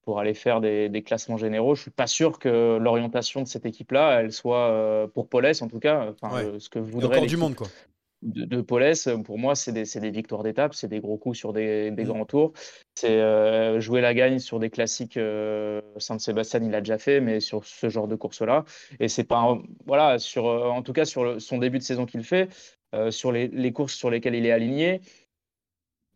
[0.02, 1.74] pour aller faire des, classements généraux.
[1.74, 5.68] Je suis pas sûr que l'orientation de cette équipe-là, elle soit euh, pour Paulès en
[5.68, 6.12] tout cas.
[6.22, 7.16] Enfin, ce que voudrait.
[7.16, 7.68] Encore du monde quoi
[8.22, 8.60] de, de
[9.22, 12.02] pour moi, c'est des, victoires d'étape, c'est des gros coups sur des, mmh.
[12.04, 12.52] grands tours.
[12.94, 15.16] C'est euh, jouer la gagne sur des classiques.
[15.16, 18.64] Euh, Saint-Sébastien, il a déjà fait, mais sur ce genre de course-là.
[18.98, 22.24] Et c'est pas, voilà, sur, euh, en tout cas sur son début de saison qu'il
[22.24, 22.48] fait,
[23.10, 25.00] sur les, courses sur lesquelles il est aligné.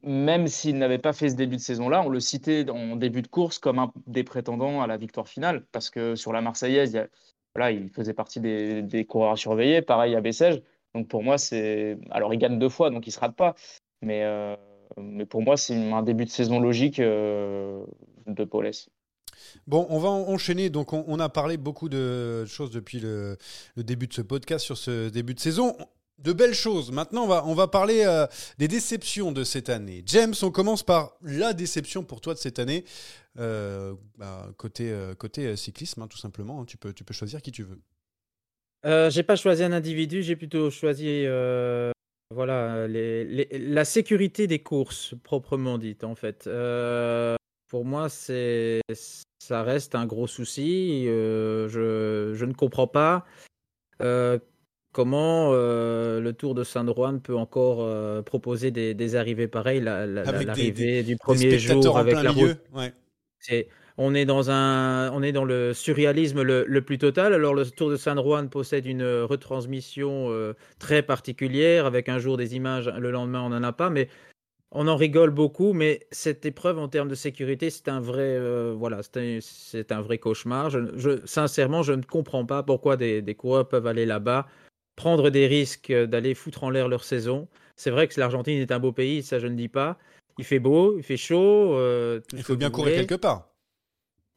[0.02, 3.28] Même s'il n'avait pas fait ce début de saison-là, on le citait en début de
[3.28, 7.08] course comme un des prétendants à la victoire finale, parce que sur la Marseillaise, il,
[7.54, 9.80] voilà, il faisait partie des, des coureurs à surveiller.
[9.80, 10.60] Pareil à Bessèges.
[10.94, 11.98] Donc pour moi, c'est.
[12.10, 13.54] Alors, il gagne deux fois, donc il ne se rate pas.
[14.02, 14.56] Mais, euh,
[14.96, 17.84] mais pour moi, c'est un début de saison logique euh,
[18.26, 18.88] de Paulès.
[19.66, 20.70] Bon, on va enchaîner.
[20.70, 23.36] Donc, on, a parlé beaucoup de choses depuis le,
[23.76, 25.76] début de ce podcast sur ce début de saison.
[26.18, 26.92] De belles choses.
[26.92, 28.26] Maintenant, on va, on va parler euh,
[28.58, 30.04] des déceptions de cette année.
[30.06, 32.84] James, on commence par la déception pour toi de cette année.
[33.36, 36.60] Bah, côté, côté cyclisme, hein, tout simplement.
[36.60, 36.64] Hein.
[36.66, 37.80] tu, peux, tu peux choisir qui tu veux.
[38.84, 41.90] Euh, j'ai pas choisi un individu, j'ai plutôt choisi euh,
[42.30, 46.46] voilà, la sécurité des courses, proprement dite, en fait.
[46.46, 47.36] Euh,
[47.68, 48.80] pour moi, c'est,
[49.38, 51.06] ça reste un gros souci.
[51.06, 53.24] je, je ne comprends pas
[54.92, 59.80] comment le Tour de Saint-Rouen peut encore proposer des, arrivées pareilles.
[59.80, 62.58] l'arrivée du premier jour avec la route.
[63.38, 67.32] C'est on est dans un, on est dans le surréalisme le, plus total.
[67.32, 72.36] Alors le Tour de San Juan possède une retransmission euh, très particulière avec un jour
[72.36, 74.08] des images, le lendemain on n'en a pas, mais
[74.72, 75.72] on en rigole beaucoup.
[75.72, 80.18] Mais cette épreuve en termes de sécurité, c'est un vrai, euh, voilà, c'est un, vrai
[80.18, 80.70] cauchemar.
[80.70, 84.46] Je, sincèrement, je ne comprends pas pourquoi des, coureurs peuvent aller là-bas,
[84.96, 87.48] prendre des risques d'aller foutre en l'air leur saison.
[87.76, 89.98] C'est vrai que l'Argentine est un beau pays, ça je ne dis pas.
[90.38, 91.74] Il fait beau, il fait chaud.
[91.74, 93.53] Euh, il faut bien courir quelque part.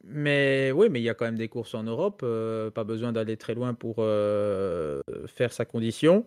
[0.04, 2.20] Mais oui, mais il y a quand même des courses en Europe.
[2.22, 6.24] Euh, pas besoin d'aller très loin pour euh, faire sa condition.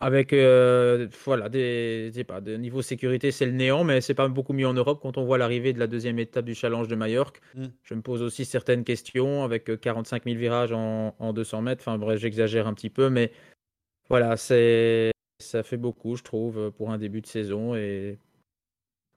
[0.00, 4.52] Avec euh, voilà, des, pas, de niveau sécurité, c'est le néant, mais c'est pas beaucoup
[4.52, 7.40] mieux en Europe quand on voit l'arrivée de la deuxième étape du Challenge de Majorque.
[7.54, 7.66] Mm.
[7.82, 11.82] Je me pose aussi certaines questions avec 45 000 virages en, en 200 mètres.
[11.82, 13.32] Enfin bref, j'exagère un petit peu, mais
[14.08, 17.74] voilà, c'est ça fait beaucoup, je trouve, pour un début de saison.
[17.74, 18.18] Et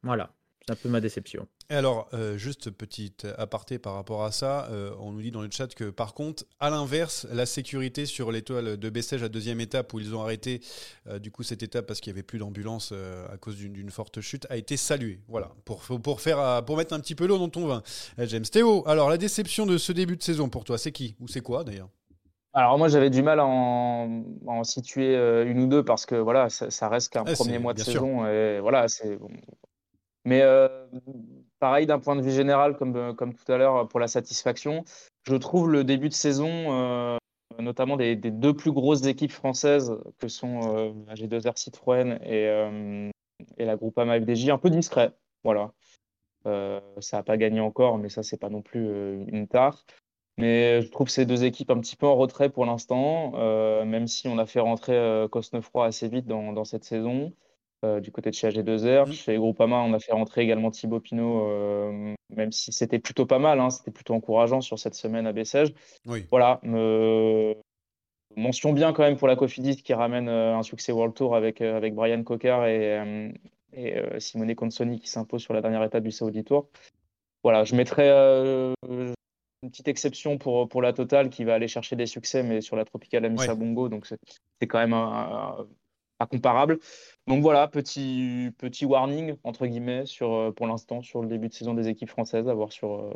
[0.01, 0.33] voilà.
[0.67, 1.47] C'est un peu ma déception.
[1.71, 5.41] Et alors, euh, juste petite aparté par rapport à ça, euh, on nous dit dans
[5.41, 9.59] le chat que par contre, à l'inverse, la sécurité sur l'étoile de Bessèges à deuxième
[9.59, 10.61] étape, où ils ont arrêté
[11.07, 12.93] euh, du coup cette étape parce qu'il n'y avait plus d'ambulance
[13.31, 15.19] à cause d'une forte chute, a été saluée.
[15.27, 17.81] Voilà, pour, pour, faire, pour mettre un petit peu l'eau dans ton vin.
[18.19, 21.15] James Théo, alors la déception de ce début de saison pour toi, c'est qui?
[21.19, 21.89] Ou c'est quoi d'ailleurs?
[22.53, 26.89] Alors moi j'avais du mal à en, situer une ou deux parce que voilà ça,
[26.89, 29.17] reste qu'un ah, premier mois de saison et voilà c'est
[30.25, 30.67] mais euh,
[31.59, 34.83] pareil, d'un point de vue général, comme, euh, comme tout à l'heure, pour la satisfaction,
[35.23, 37.17] je trouve le début de saison, euh,
[37.59, 43.11] notamment des, deux plus grosses équipes françaises, que sont la G2R Citroën et,
[43.57, 45.13] et la Groupama FDJ, un peu discret.
[45.43, 45.73] Voilà.
[46.45, 48.87] ça n'a pas gagné encore, mais ça, c'est pas non plus
[49.27, 49.85] une tare.
[50.37, 54.07] Mais je trouve ces deux équipes un petit peu en retrait pour l'instant, euh, même
[54.07, 57.33] si on a fait rentrer euh, Cosnefroy assez vite dans, dans cette saison.
[57.83, 59.07] Euh, du côté de chez AG2R.
[59.07, 59.13] Mhm.
[59.13, 63.39] Chez Groupama, on a fait rentrer également Thibaut Pinot, euh, même si c'était plutôt pas
[63.39, 65.73] mal, hein, c'était plutôt encourageant sur cette semaine à Bessèges.
[66.05, 66.25] Oui.
[66.29, 67.55] Voilà, me...
[68.37, 71.59] mention bien quand même pour la Cofidis qui ramène euh, un succès World Tour avec,
[71.61, 73.33] avec Brian Cocard et,
[73.73, 76.67] et Simone Consoni qui s'impose sur la dernière étape du Saudi Tour.
[77.43, 81.95] Voilà, je mettrais euh, une petite exception pour, pour la Total qui va aller chercher
[81.95, 83.57] des succès, mais sur la Tropicale Amissa Ouais.
[83.57, 85.67] Bongo, donc c'est quand même un- un-
[86.19, 86.77] pas comparable.
[87.27, 91.53] Donc voilà, petit, petit warning, entre guillemets, sur, euh, pour l'instant, sur le début de
[91.53, 93.13] saison des équipes françaises à voir sur, euh,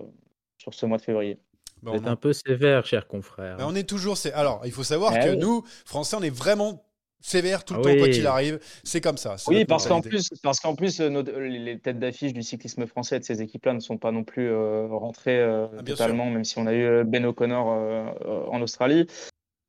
[0.58, 1.40] sur ce mois de février.
[1.82, 3.58] Bon, Vous êtes on, un peu sévère, cher confrère.
[3.58, 4.16] Ben, on est toujours.
[4.34, 5.38] Alors, il faut savoir Eh que oui.
[5.38, 6.86] nous, Français, on est vraiment
[7.20, 8.12] sévères tout le Ah temps, quoi oui.
[8.12, 8.60] qu'il arrive.
[8.84, 9.36] C'est comme ça.
[9.48, 13.20] Oui, parce qu'en plus, parce qu'en plus euh, nos- les têtes d'affiche du cyclisme français
[13.20, 16.60] de ces équipes-là ne sont pas non plus euh, rentrées euh, Ah, totalement, même si
[16.60, 19.08] on a eu Ben O'Connor euh, euh, en Australie.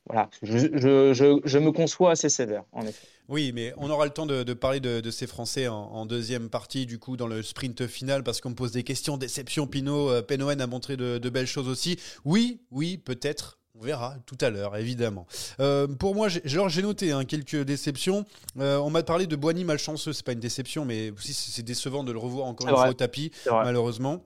[0.09, 3.09] Voilà, je, je, je, je me conçois assez sévère, en effet.
[3.29, 6.07] Oui, mais on aura le temps de, de parler de, de ces Français en, en
[6.07, 9.17] deuxième partie, du coup, dans le sprint final, parce qu'on me pose des questions.
[9.17, 11.99] Déception, Pinot, euh, Penoen a montré de, de belles choses aussi.
[12.25, 13.59] Oui, oui, peut-être.
[13.79, 15.27] On verra tout à l'heure, évidemment.
[15.61, 18.25] Euh, pour moi, j'ai noté hein, quelques déceptions.
[18.59, 20.15] Euh, on m'a parlé de Boigny malchanceux.
[20.15, 22.95] C'est pas une déception, mais aussi c'est décevant de le revoir encore une fois au
[22.95, 24.25] tapis, malheureusement.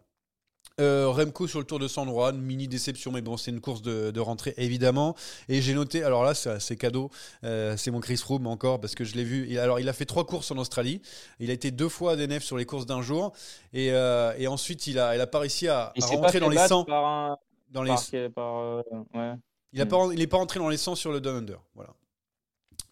[0.81, 3.83] Euh, Remco sur le Tour de San Juan, mini déception, mais bon, c'est une course
[3.83, 5.15] de, de rentrée évidemment.
[5.49, 7.11] Et j'ai noté, alors là, c'est cadeau,
[7.45, 9.59] euh, c'est mon Chris Froome encore parce que je l'ai vu.
[9.59, 11.03] Alors, il a fait trois courses en Australie.
[11.39, 13.33] Il a été deux fois à DNF sur les courses d'un jour,
[13.73, 16.69] et, euh, et ensuite il a, il a pas réussi à, rentrer dans les battre
[16.69, 16.85] 100.
[16.85, 17.37] par un,
[17.71, 18.83] Dans les, par, par, euh,
[19.15, 19.33] ouais.
[19.73, 21.61] il a pas, il est pas rentré dans les 100 sur le Down Under.
[21.75, 21.91] Voilà.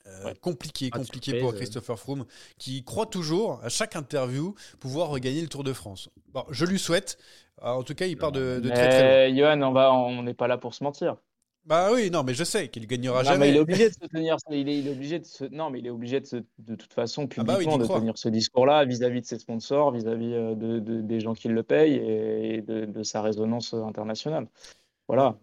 [0.08, 0.34] Euh, Ouais.
[0.40, 1.52] Compliqué, de compliqué pour euh.
[1.54, 2.24] Christopher Froome,
[2.58, 6.08] qui croit toujours, à chaque interview, pouvoir regagner le Tour de France.
[6.32, 7.18] Bon, je lui souhaite.
[7.62, 9.36] Euh, En tout cas, il part de, de très très loin.
[9.56, 11.16] Johan, on va, on n'est pas là pour se mentir.
[11.66, 13.48] Bah oui, non, mais je sais qu'il gagnera Non, mais jamais.
[13.50, 14.36] il est obligé de se tenir.
[14.50, 16.74] Il est, il est obligé de se, non, mais il est obligé de, se- de
[16.76, 20.30] toute façon Ah bah oui, publiquement de tenir ce discours-là vis-à-vis de ses sponsors, vis-à-vis
[20.30, 24.46] de, de- des gens qui le payent et de, de sa résonance internationale.
[25.08, 25.36] Voilà.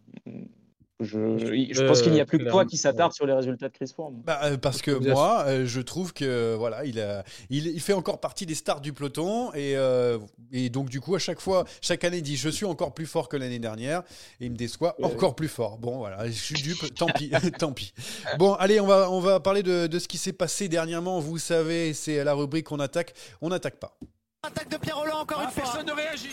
[1.01, 3.73] Je, je pense qu'il n'y a plus que toi qui s'attarde sur les résultats de
[3.73, 4.21] Chris Froome.
[4.23, 7.91] Bah, euh, parce que moi, euh, je trouve que voilà, il, a, il, il fait
[7.91, 10.17] encore partie des stars du peloton et, euh,
[10.53, 13.05] et donc du coup à chaque fois, chaque année il dit je suis encore plus
[13.07, 14.03] fort que l'année dernière
[14.39, 15.05] et il me déçoit Ouais.
[15.05, 15.77] encore plus fort.
[15.79, 17.29] Bon voilà, je suis dupe, tant pis,
[17.59, 17.93] tant pis.
[18.39, 21.19] Bon allez, on va on va parler de, de ce qui s'est passé dernièrement.
[21.19, 23.97] Vous savez, c'est la rubrique on attaque, on n'attaque pas.
[24.43, 25.63] Attaque de Pierre Roland encore une fois.
[25.63, 26.29] Personne ne réagit.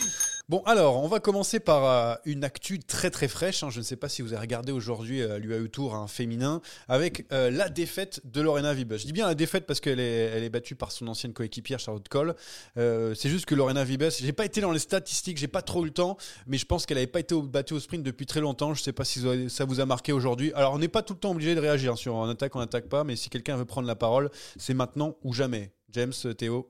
[0.49, 3.63] Bon, alors, on va commencer par euh, une actu très très fraîche.
[3.63, 3.69] hein.
[3.69, 7.25] Je ne sais pas si vous avez regardé aujourd'hui euh, l'UAE Tour hein, féminin avec
[7.31, 8.95] euh, la défaite de Lorena Vibes.
[8.97, 10.03] Je dis bien la défaite parce qu'elle est,
[10.35, 12.35] elle est battue par son ancienne coéquipière Charlotte Cole.
[12.77, 15.83] Euh, c'est juste que Lorena Vibes, j'ai pas été dans les statistiques, j'ai pas trop
[15.83, 18.41] eu le temps, mais je pense qu'elle n'avait pas été battue au sprint depuis très
[18.41, 18.73] longtemps.
[18.73, 20.51] Je sais pas si ça- vous a marqué aujourd'hui.
[20.55, 22.89] Alors, on n'est pas tout le temps obligé de réagir sur en attaque, on n'attaque
[22.89, 25.71] pas, mais si quelqu'un veut prendre la parole, c'est maintenant ou jamais.
[25.91, 26.69] James, Théo?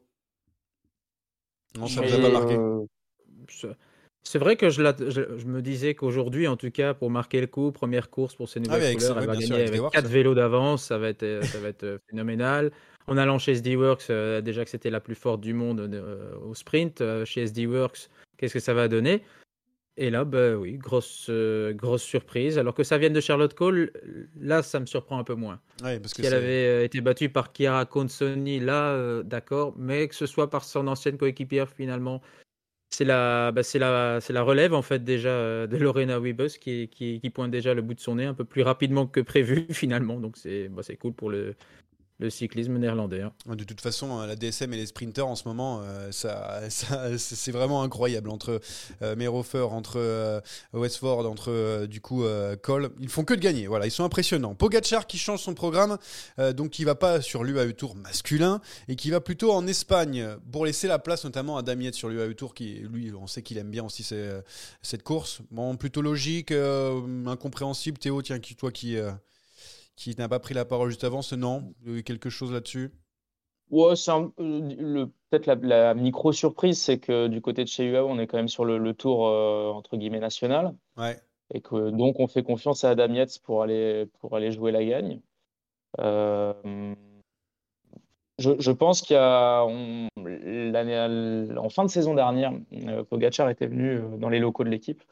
[1.76, 2.56] Non, ça vous a pas marqué
[4.26, 7.42] C'est vrai que je, la- je- je me disais qu'aujourd'hui, en tout cas, pour marquer
[7.42, 9.68] le coup, première course pour ces nouvelles Ah avec couleurs, elle va sûr, gagner avec
[9.68, 10.12] avec Steworks, 4 ouais.
[10.12, 12.72] vélos d'avance, ça va être, euh, ça va être euh, phénoménal.
[13.08, 16.34] En allant chez SD Works, euh, déjà que c'était la plus forte du monde euh,
[16.38, 19.24] au sprint, euh, chez SD Works, qu'est-ce que ça va donner?
[19.98, 21.30] Et là, bah oui, grosse,
[21.74, 22.58] grosse surprise.
[22.58, 23.92] Alors que ça vienne de Charlotte Cole,
[24.40, 25.60] là, ça me surprend un peu moins.
[25.84, 30.16] Ouais, parce que Si elle avait été battue par Chiara Consoni, là, d'accord, mais que
[30.16, 32.22] ce soit par son ancienne coéquipière, finalement,
[32.94, 36.20] c'est la, bah, c'est la, c'est la relève, en fait, déjà, euh, de Lorena
[36.60, 39.66] qui, qui pointe déjà le bout de son nez un peu plus rapidement que prévu,
[39.72, 40.20] finalement.
[40.20, 41.56] Donc, c'est bah, c'est cool pour le,
[42.24, 43.22] le cyclisme néerlandais.
[43.22, 43.34] hein.
[43.56, 46.62] De toute façon, euh, la DSM et les sprinters en ce moment, euh, ça,
[47.18, 48.30] c'est vraiment incroyable.
[48.30, 48.62] Entre
[49.02, 49.16] euh,
[49.70, 50.42] entre euh,
[50.74, 52.24] Westford, entre euh, du coup
[52.62, 53.68] Cole, ils font que de gagner.
[53.68, 54.56] Voilà, ils sont impressionnants.
[54.56, 55.98] Pogacar qui change son programme,
[56.56, 60.66] donc qui va pas sur l'UAE Tour masculin et qui va plutôt en Espagne pour
[60.66, 63.70] laisser la place notamment à Damiette sur l'UAE Tour, qui lui, on sait qu'il aime
[63.70, 64.04] bien aussi
[64.82, 65.42] cette course.
[65.52, 67.98] Bon, plutôt logique, incompréhensible.
[67.98, 68.98] Théo, tiens, toi qui
[69.96, 72.92] qui n'a pas pris la parole juste avant, ce non, Euh, quelque chose là-dessus?
[73.70, 78.04] Ouais, un- le, peut-être la, la micro surprise, c'est que du côté de chez UAE,
[78.06, 81.18] on est quand même sur le, le tour euh, entre guillemets national Ouais.
[81.54, 84.84] et que donc on fait confiance à Adam Yates pour aller pour aller jouer la
[84.86, 85.22] gagne.
[86.00, 86.54] Euh,
[88.40, 90.08] je, je pense qu'il y a on-
[91.58, 92.54] en fin de saison dernière,
[92.88, 95.04] euh, Pogacar était venu dans les locaux de l'équipe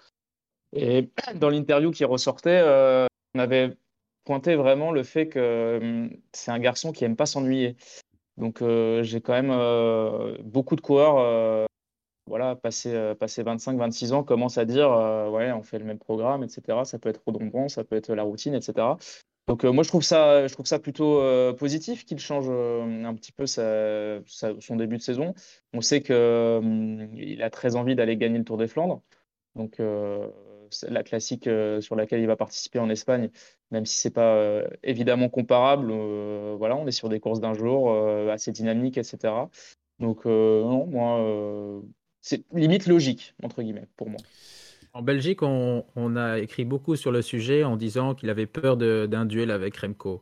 [0.73, 3.75] et dans l'interview qui ressortait, euh, on avait
[4.23, 7.75] pointé vraiment le fait que euh, c'est un garçon qui aime pas s'ennuyer.
[8.37, 11.65] Donc euh, j'ai quand même euh, beaucoup de coureurs euh,
[12.27, 14.89] voilà, passé, 25-26 ans, commence à dire
[15.31, 16.85] ouais, on fait le même programme, etc.
[16.85, 18.87] Ça peut être redondant, ça peut être la routine, etc.
[19.47, 21.21] Donc moi je trouve ça, je trouve ça plutôt
[21.55, 25.33] positif qu'il change un petit peu son début de saison.
[25.73, 29.01] On sait qu'il a très envie d'aller gagner le Tour des Flandres.
[29.55, 31.49] Donc la classique
[31.81, 33.29] sur laquelle il va participer en Espagne,
[33.71, 35.91] même si c'est pas évidemment comparable,
[36.57, 37.95] voilà, on est sur des courses d'un jour
[38.29, 39.33] assez dynamiques, etc.
[39.99, 41.81] Donc non, moi
[42.21, 44.19] c'est limite logique entre guillemets pour moi.
[44.93, 49.25] En Belgique, on, a écrit beaucoup sur le sujet en disant qu'il avait peur d'un
[49.25, 50.21] duel avec Remco.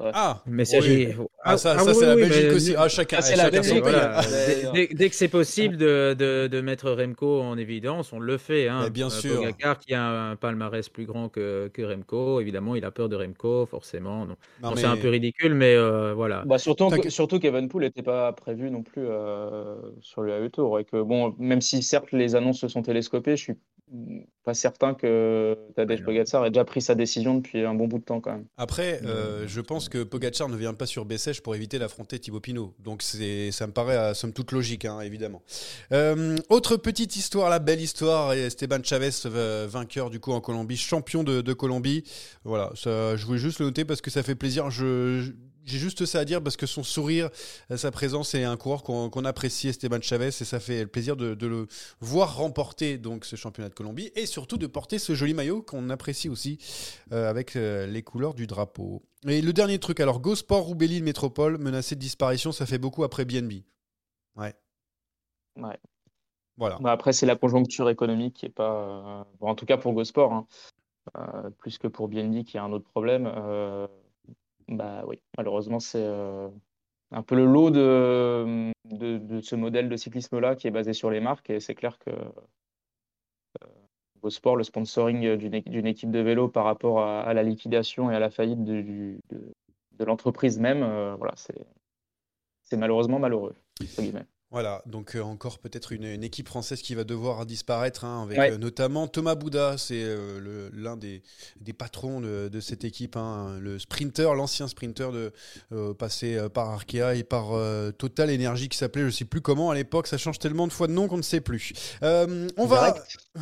[0.00, 1.16] Ah, messager.
[1.42, 2.74] Ah, ça, ah, ça c'est la Belgique aussi.
[2.76, 3.82] Ah, chacun, c'est la Belgique.
[4.94, 8.68] Dès, que c'est possible de, de, de, mettre Remco en évidence, on le fait.
[8.68, 8.90] Hein.
[8.90, 9.36] bien euh, sûr.
[9.36, 13.16] Pogacar qui a un palmarès plus grand que, que, Remco, évidemment, il a peur de
[13.16, 14.28] Remco, forcément.
[14.76, 16.44] C'est un peu ridicule, mais euh, voilà.
[16.46, 20.78] Bah, surtout, surtout qu'Evenpool n'était pas prévu non plus euh, sur le AE Tour.
[20.78, 23.54] Et que, bon, même si certes les annonces se sont télescopées, je suis
[24.44, 28.04] pas certain que Tadej Pogacar ait déjà pris sa décision depuis un bon bout de
[28.04, 28.46] temps quand même.
[28.56, 32.40] Après, euh, je pense que Pogacar ne vient pas sur Bessèche pour éviter d'affronter Thibaut
[32.40, 32.74] Pinot.
[32.78, 35.42] Donc c'est, ça me paraît à somme toute logique, hein, évidemment.
[35.92, 39.10] Euh, autre petite histoire, la belle histoire, Esteban Chavez,
[39.68, 42.04] vainqueur du coup en Colombie, champion de, de Colombie.
[42.44, 44.70] Voilà, ça, je voulais juste le noter parce que ça fait plaisir.
[44.70, 45.32] Je,
[45.68, 47.28] j'ai juste ça à dire parce que son sourire,
[47.70, 51.16] euh, sa présence est un coureur qu'on apprécie, Esteban Chavez, et ça fait le plaisir
[51.16, 51.66] de, le
[52.00, 55.90] voir remporter donc ce championnat de Colombie et surtout de porter ce joli maillot qu'on
[55.90, 56.58] apprécie aussi
[57.12, 59.02] euh, avec euh, les couleurs du drapeau.
[59.26, 63.04] Et le dernier truc, alors Go Sport Roubaix Métropole menacé de disparition, ça fait beaucoup
[63.04, 63.62] après BNB.
[64.36, 64.54] Ouais.
[65.56, 65.78] Ouais.
[66.56, 66.78] Voilà.
[66.80, 69.26] Bah, après, c'est la conjoncture économique qui est pas.
[69.40, 70.46] en tout cas pour Go Sport, hein.
[71.58, 73.30] plus que pour BNB qui a un autre problème.
[74.68, 76.48] Bah oui, malheureusement, c'est euh,
[77.10, 81.20] un peu le lot de, de, ce modèle de cyclisme-là qui est basé sur les
[81.20, 81.48] marques.
[81.50, 83.66] Et c'est clair que euh,
[84.22, 88.18] au sport, le sponsoring d'une équipe de vélo par rapport à, la liquidation et à
[88.18, 93.56] la faillite de, de, l'entreprise même, euh, voilà, c'est malheureusement malheureux.
[94.50, 98.56] Voilà, donc euh, encore peut-être une, équipe française qui va devoir disparaître, hein, avec euh,
[98.56, 101.22] notamment Thomas Bouda, c'est euh, l'un des,
[101.60, 105.32] des, patrons de, cette équipe, hein, le sprinter, l'ancien sprinter de
[105.92, 107.50] passé par Arkea et par
[107.98, 110.86] Total Energy qui s'appelait, je sais plus comment à l'époque, ça change tellement de fois
[110.86, 111.72] de nom qu'on ne sait plus.
[112.00, 112.94] on va,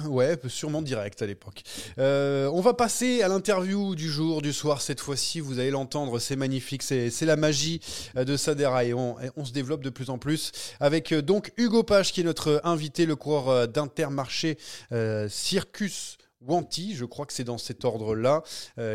[0.08, 1.62] ouais, sûrement direct à l'époque.
[1.98, 5.38] on va passer à l'interview du jour, du soir cette fois-ci.
[5.38, 7.80] Vous allez l'entendre, c'est magnifique, c'est la magie
[8.16, 11.52] de Sadera et on, on se développe de plus en plus avec avec euh, donc
[11.58, 14.56] Hugo Page qui est notre invité, le coureur euh, d'Intermarché
[14.92, 16.16] euh, Circus.
[16.40, 18.42] Wanty, je crois que c'est dans cet ordre-là,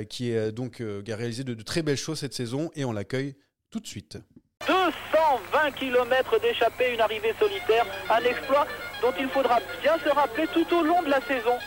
[0.07, 3.35] qui est donc a réalisé de, très belles choses cette saison et on l'accueille
[3.71, 4.19] tout de suite.
[4.67, 8.67] 220 km d'échappée, une arrivée solitaire, un exploit
[9.01, 11.57] dont il faudra bien se rappeler tout au long de la saison.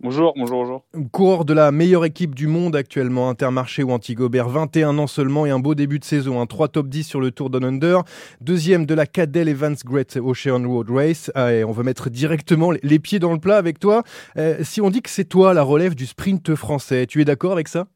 [0.00, 0.84] Bonjour, bonjour, bonjour.
[1.10, 5.50] Coureur de la meilleure équipe du monde actuellement, Intermarché ou Antigobert, 21 ans seulement et
[5.50, 6.40] un beau début de saison.
[6.40, 8.02] Un 3 top 10 sur le Tour Down Under.
[8.40, 11.32] Deuxième de la Cadel Evans Great Ocean Road Race.
[11.34, 14.04] Ah, et on va mettre directement les pieds dans le plat avec toi.
[14.36, 17.50] Euh, si on dit que c'est toi la relève du sprint français, tu es d'accord
[17.50, 17.88] avec ça?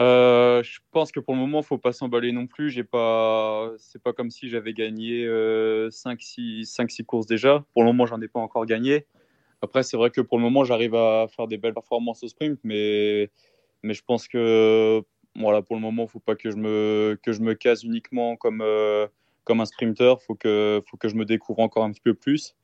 [0.00, 2.70] Euh, je pense que pour le moment, il faut pas s'emballer non plus.
[2.70, 5.24] J'ai pas, c'est pas comme si j'avais gagné
[5.88, 7.64] 5 6 5 6 courses déjà.
[7.74, 9.06] Pour le moment, j'en ai pas encore gagné.
[9.62, 12.58] Après, c'est vrai que pour le moment, j'arrive à faire des belles performances au sprint,
[12.62, 13.30] mais,
[13.82, 15.02] mais je pense que
[15.38, 17.84] voilà, pour le moment, il ne faut pas que je, me, que je me case
[17.84, 19.06] uniquement comme, euh,
[19.44, 20.16] comme un sprinter.
[20.20, 22.54] Il faut que, faut que je me découvre encore un petit peu plus.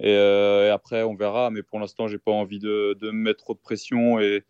[0.00, 1.50] Et, euh, après, on verra.
[1.50, 4.20] Mais pour l'instant, je n'ai pas envie de, de, me mettre trop de pression.
[4.20, 4.42] Et,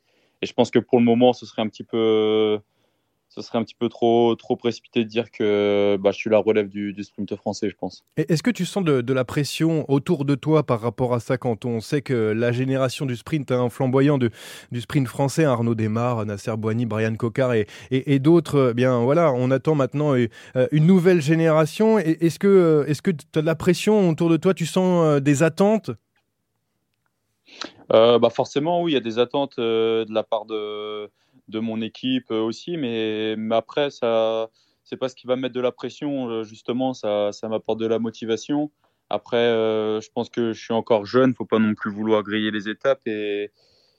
[0.42, 2.58] et, je pense que pour le moment, ce serait un petit peu
[3.36, 6.38] ce serait un petit peu trop, trop précipité de dire que bah, je suis la
[6.38, 8.02] relève du, du sprint français, je pense.
[8.16, 11.66] Est-ce que tu sens de, la pression autour de toi par rapport à ça quand
[11.66, 14.30] on sait que la génération du sprint hein, flamboyant du
[14.80, 19.50] sprint français, Arnaud Desmar, Nasser Boigny, Brian Cocard et, et, d'autres, eh bien voilà, on
[19.50, 20.28] attend maintenant euh,
[20.72, 21.98] une nouvelle génération.
[21.98, 24.54] Est-ce que est-ce que tu as de la pression autour de toi?
[24.54, 25.90] Tu sens euh, des attentes?
[27.92, 31.10] Euh, bah forcément, oui, il y a des attentes de la part de
[31.48, 32.76] de mon équipe euh, aussi.
[32.76, 34.50] Mais, après, ça,
[34.84, 36.28] c'est pas ce qui va mettre de la pression.
[36.28, 38.70] Euh, justement, ça, ça m'apporte de la motivation.
[39.08, 42.50] Après, euh, je pense que je suis encore jeune, faut pas non plus vouloir griller
[42.50, 43.52] les étapes et,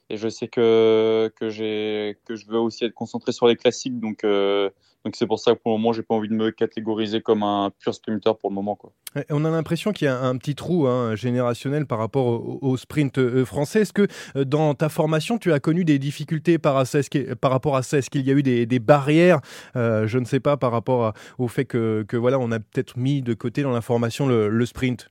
[0.09, 1.45] et je sais que, que,
[2.25, 3.99] que je veux aussi être concentré sur les classiques.
[3.99, 4.69] Donc, euh,
[5.03, 7.43] donc c'est pour ça que pour le moment, j'ai pas envie de me catégoriser comme
[7.43, 8.75] un pur sprinter pour le moment.
[8.75, 8.93] Quoi.
[9.29, 13.17] On a l'impression qu'il y a un petit trou hein, générationnel par rapport au, sprint
[13.17, 13.81] euh, français.
[13.81, 16.83] Est-ce que euh, dans ta formation, tu as connu des difficultés par,
[17.41, 19.41] par rapport à ça Est-ce qu'il y a eu des, des barrières
[19.75, 23.21] Je ne sais pas, par rapport au fait que, que, voilà, on a peut-être mis
[23.21, 25.10] de côté dans la formation le, le sprint?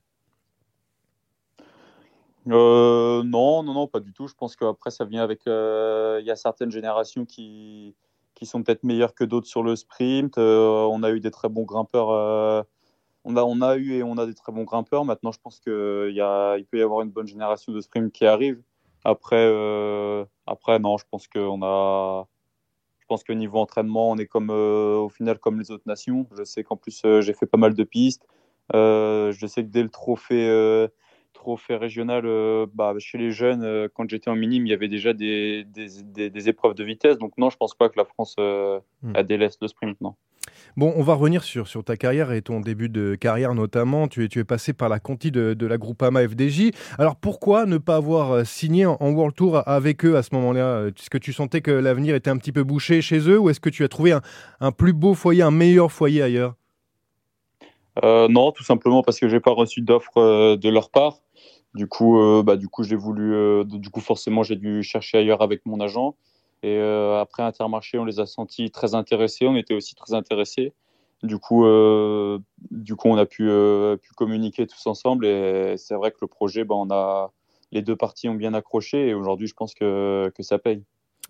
[2.49, 4.27] Euh, non, non, non, pas du tout.
[4.27, 5.47] Je pense qu'après, ça vient avec.
[5.47, 7.95] Euh, il y a certaines générations qui,
[8.35, 10.37] qui sont peut-être meilleures que d'autres sur le sprint.
[10.37, 12.07] Euh, on a eu des très bons grimpeurs.
[13.23, 15.05] on, a, on a eu et on a des très bons grimpeurs.
[15.05, 18.61] Maintenant, je pense qu'il il peut y avoir une bonne génération de sprint qui arrive.
[19.03, 19.45] Après,
[20.45, 22.27] après non, je pense qu'on a.
[22.99, 26.27] Je pense que niveau entraînement, on est comme au final comme les autres nations.
[26.37, 28.25] Je sais qu'en plus, j'ai fait pas mal de pistes.
[28.73, 30.89] je sais que dès le trophée
[31.47, 34.89] trophée régional euh, bah, chez les jeunes, euh, quand j'étais en minime, il y avait
[34.89, 37.17] déjà des, des, épreuves de vitesse.
[37.17, 39.13] Donc non, je pense pas que la France hmm.
[39.15, 39.99] a délaisse le sprint.
[40.01, 40.15] Non.
[40.75, 44.09] Bon, on va revenir sur, sur ta carrière et ton début de carrière notamment.
[44.09, 46.71] Tu es, tu es passé par la Conti de, de la Groupama FDJ.
[46.97, 50.87] Alors pourquoi ne pas avoir signé en, World Tour avec eux à ce moment-là?
[50.87, 53.61] Est-ce que tu sentais que l'avenir était un petit peu bouché chez eux ou est-ce
[53.61, 54.21] que tu as trouvé un,
[54.59, 56.55] un plus beau foyer, un meilleur foyer ailleurs?
[58.03, 61.21] Non, tout simplement parce que j'ai pas reçu d'offre de leur part.
[61.77, 65.19] Du coup, euh, bah, du coup, j'ai voulu, euh, du coup, forcément, j'ai dû chercher
[65.19, 66.15] ailleurs avec mon agent.
[66.63, 69.45] Et euh, après Intermarché, on les a sentis très intéressés.
[69.45, 70.73] On était aussi très intéressés.
[71.21, 71.65] Du coup,
[72.71, 73.47] du coup, on a pu,
[74.15, 75.27] communiquer tous ensemble.
[75.27, 77.31] Et c'est vrai que le projet, bah, on a,
[77.71, 79.09] les deux parties ont bien accroché.
[79.09, 80.83] Et aujourd'hui, je pense que, que ça paye.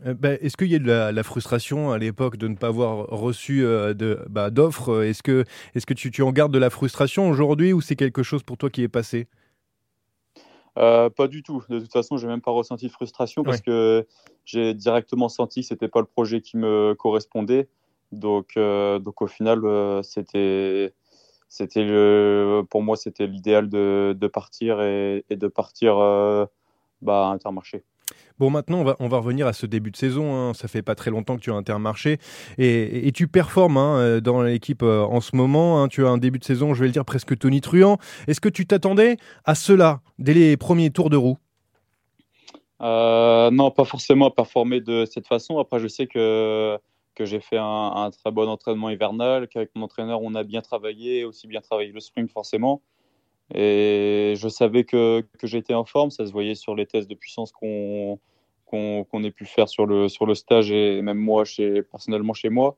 [0.05, 3.63] Bah, est-ce qu'il y a de la, frustration à l'époque de ne pas avoir reçu
[3.63, 5.03] de, bah, d'offres?
[5.03, 5.43] Est-ce que,
[5.75, 8.57] est-ce que tu, tu en gardes de la frustration aujourd'hui ou c'est quelque chose pour
[8.57, 9.27] toi qui est passé?
[10.77, 11.63] Euh, pas du tout.
[11.69, 14.05] De toute façon, j'ai même pas ressenti de frustration parce que
[14.45, 17.67] j'ai directement senti que c'était pas le projet qui me correspondait.
[18.11, 20.93] Donc, euh, donc au final, euh, c'était,
[21.49, 21.85] c'était
[22.69, 25.95] pour moi, c'était l'idéal de, de, partir et, et de partir
[27.01, 27.83] bah, Intermarché.
[28.39, 30.35] Bon, maintenant, on va, revenir à ce début de saison.
[30.35, 30.53] Hein.
[30.53, 32.19] Ça fait pas très longtemps que tu as intermarché
[32.59, 35.81] et, et tu performes hein, euh, dans l'équipe euh, en ce moment.
[35.81, 35.87] Hein.
[35.87, 37.97] Tu as un début de saison, je vais le dire, presque tonitruant.
[38.27, 41.37] Est-ce que tu t'attendais à cela dès les premiers tours de roue?
[42.81, 45.57] Euh, Non, pas forcément à performer de cette façon.
[45.57, 46.77] Après, je sais que,
[47.15, 47.63] que j'ai fait un,
[47.95, 51.91] un, très bon entraînement hivernal, qu'avec mon entraîneur, on a bien travaillé, aussi bien travaillé
[51.91, 52.83] le sprint forcément.
[53.53, 57.15] Et je savais que, que j'étais en forme, ça se voyait sur les tests de
[57.15, 58.19] puissance qu'on
[58.65, 62.49] qu'on ait pu faire sur le, sur le stage et même moi, chez, personnellement chez
[62.49, 62.77] moi.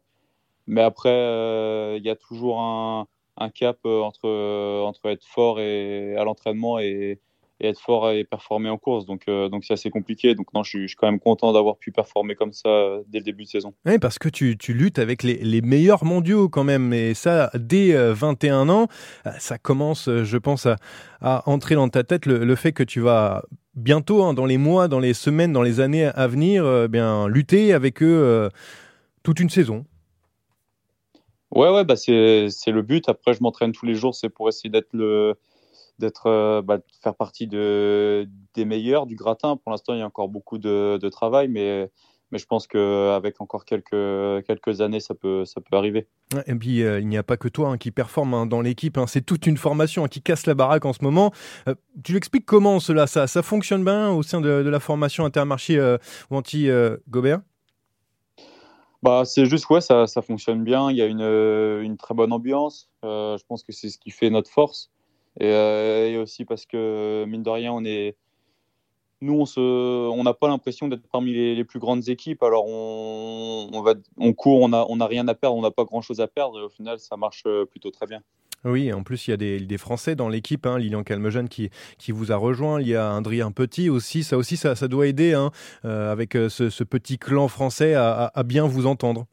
[0.67, 3.07] Mais après, euh, il y a toujours un,
[3.37, 7.19] un cap euh, entre, euh, entre être fort et, à l'entraînement et,
[7.59, 9.05] et être fort et performer en course.
[9.05, 10.35] Donc, euh, donc c'est assez compliqué.
[10.35, 13.01] Donc, non, je suis, je suis quand même content d'avoir pu performer comme ça euh,
[13.07, 13.73] dès le début de saison.
[13.85, 16.93] Oui, parce que tu, tu luttes avec les, les, meilleurs mondiaux quand même.
[16.93, 18.87] Et ça, dès 21 euh, ans,
[19.39, 20.77] ça commence, je pense, à,
[21.21, 23.43] à entrer dans ta tête le, le, fait que tu vas
[23.75, 27.73] bientôt, hein, dans les mois, dans les semaines, dans les années à venir, bien lutter
[27.73, 28.49] avec eux
[29.23, 29.85] toute une saison.
[31.51, 33.09] Ouais, ouais, bah c'est le but.
[33.09, 35.35] Après, je m'entraîne tous les jours, c'est pour essayer d'être le
[35.99, 39.57] d'être euh, bah, de faire partie de, des meilleurs du gratin.
[39.57, 41.91] Pour l'instant, il y a encore beaucoup de, de travail, mais,
[42.31, 46.07] mais je pense qu'avec encore quelques, quelques années, ça peut, ça peut arriver.
[46.47, 48.97] Et puis, euh, il n'y a pas que toi hein, qui performe hein, dans l'équipe.
[48.97, 49.05] Hein.
[49.07, 51.31] C'est toute une formation qui casse la baraque en ce moment.
[51.67, 53.05] Euh, tu expliques comment cela?
[53.05, 55.79] Ça, ça fonctionne bien au sein de, de la formation Intermarché
[56.31, 57.41] ou anti-Gobert?
[59.01, 60.91] Bah, c'est juste ouais, ça, ça fonctionne bien.
[60.91, 62.89] Il y a une, une très bonne ambiance.
[63.03, 64.91] je pense que c'est ce qui fait notre force.
[65.41, 68.15] Euh, et, aussi parce que, mine de rien, on est,
[69.21, 72.41] nous, on se, on n'a pas l'impression d'être parmi les, plus grandes équipes.
[72.43, 73.69] Alors, on,
[74.17, 76.27] on, court, on a, on a rien à perdre, on n'a pas grand chose à
[76.27, 76.59] perdre.
[76.59, 78.21] Et au final, ça marche euh, plutôt très bien.
[78.65, 80.65] Oui, en plus, il y a des, des Français dans l'équipe.
[80.65, 82.81] Hein, Lilian Calmejeune qui, qui vous a rejoint.
[82.81, 84.23] Il y a Adrien Petit aussi.
[84.23, 85.51] Ça aussi, ça, ça doit aider hein,
[85.85, 89.25] euh, avec ce, ce, petit clan français à, à bien vous entendre.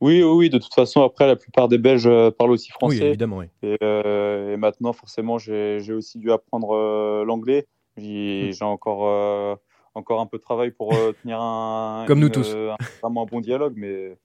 [0.00, 3.00] Oui, oui, de toute façon, après, la plupart des Belges euh, parlent aussi français.
[3.00, 3.46] Oui, évidemment, oui.
[3.82, 7.66] Euh, et, maintenant, forcément, j'ai aussi dû apprendre euh, l'anglais.
[7.96, 8.64] J'ai hmm.
[8.64, 9.58] encore,
[9.94, 10.90] encore un peu de travail pour
[11.22, 12.54] tenir un, Comme nous tous.
[13.02, 14.18] vraiment un bon dialogue, mais,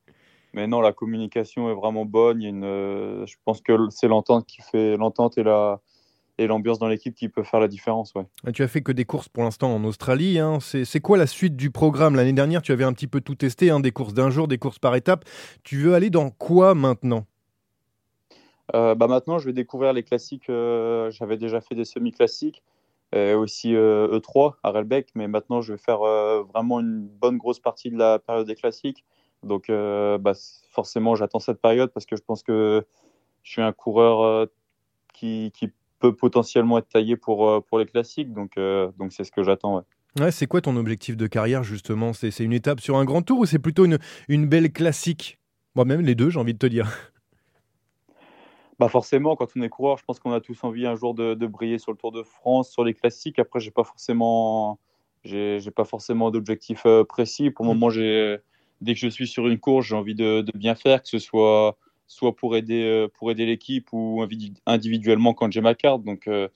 [0.54, 2.42] mais non, la communication est vraiment bonne.
[2.42, 5.80] Il y a une, je pense que c'est l'entente qui fait l'entente et la,
[6.42, 8.14] et l'ambiance dans l'équipe qui peut faire la différence.
[8.16, 8.26] Ouais.
[8.54, 10.40] Tu as fait que des courses pour l'instant en Australie.
[10.40, 10.58] Hein.
[10.60, 12.16] C'est quoi la suite du programme?
[12.16, 14.58] L'année dernière, tu avais un petit peu tout testé, hein, des courses d'un jour, des
[14.58, 15.26] courses par étape.
[15.64, 17.26] Tu veux aller dans quoi maintenant?
[18.74, 20.50] Euh, bah Maintenant, je vais découvrir les classiques.
[20.50, 22.64] Euh, j'avais déjà fait des semi-classiques.
[23.14, 26.00] aussi E3 à Relbec, mais maintenant je vais faire
[26.54, 29.04] vraiment une bonne grosse partie de la période des classiques.
[29.44, 30.34] Donc bah,
[30.72, 32.86] forcément j'attends cette période parce que je pense que
[33.44, 34.48] je suis un coureur
[35.14, 35.72] qui, qui,
[36.02, 38.34] peut potentiellement être taillé pour, pour les classiques.
[38.34, 38.56] Donc
[38.98, 39.78] donc c'est ce que j'attends.
[39.78, 39.84] Ouais.
[40.20, 42.12] Ouais, c'est quoi ton objectif de carrière justement?
[42.12, 43.98] C'est une étape sur un grand tour ou c'est plutôt une,
[44.28, 45.40] une belle classique?
[45.76, 46.88] Moi-même les deux, j'ai envie de te dire.
[48.80, 51.36] Bah forcément, quand on est coureur, je pense qu'on a tous envie un jour de,
[51.46, 53.38] briller sur le Tour de France, sur les classiques.
[53.38, 54.80] Après, j'ai pas forcément,
[55.24, 57.52] j'ai pas forcément d'objectif euh, précis.
[57.52, 57.74] Pour le mmh.
[57.76, 58.38] moment, j'ai,
[58.82, 61.78] dès que je suis sur une course, j'ai envie de, bien faire, que ce soit
[62.12, 64.26] soit pour aider euh, pour aider l'équipe ou
[64.66, 66.04] individuellement quand j'ai ma carte.
[66.04, 66.50] Donc euh,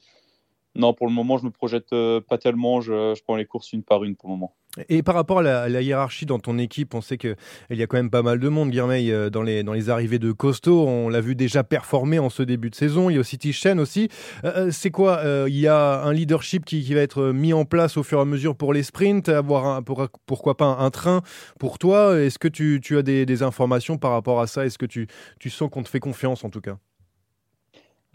[0.75, 1.89] non, pour le moment, je me projette
[2.27, 2.81] pas tellement.
[2.81, 4.53] Je, prends les courses une par une pour le moment.
[4.89, 7.35] Et par rapport à la, hiérarchie dans ton équipe, on sait qu'il
[7.69, 10.19] y a quand même pas mal de monde, Guirmeil, euh, dans les, dans les arrivées
[10.19, 10.85] de Costaud.
[10.85, 13.09] On l'a vu déjà performer en ce début de saison.
[13.09, 14.09] Il y a aussi Tichen aussi.
[14.43, 17.97] Euh, euh, c'est quoi Il y a un leadership qui, va être mis en place
[17.97, 19.83] au fur et à mesure pour les sprints, avoir un,
[20.25, 21.21] pourquoi pas un, train
[21.59, 22.19] pour toi?
[22.19, 24.65] Est-ce que tu, as des, informations par rapport à ça?
[24.65, 25.07] Est-ce que tu
[25.49, 26.77] sens qu'on te fait confiance en tout cas?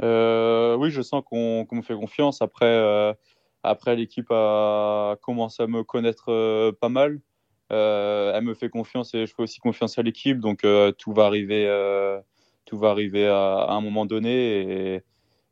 [0.02, 2.42] Oui, je sens qu'on me fait confiance.
[2.42, 3.14] Après
[3.62, 7.20] après, l'équipe a commencé à me connaître euh, pas mal.
[7.72, 10.40] Euh, elle me fait confiance et je fais aussi confiance à l'équipe.
[10.40, 11.66] Donc, euh, tout va arriver,
[12.64, 15.04] tout va arriver à, un moment donné et,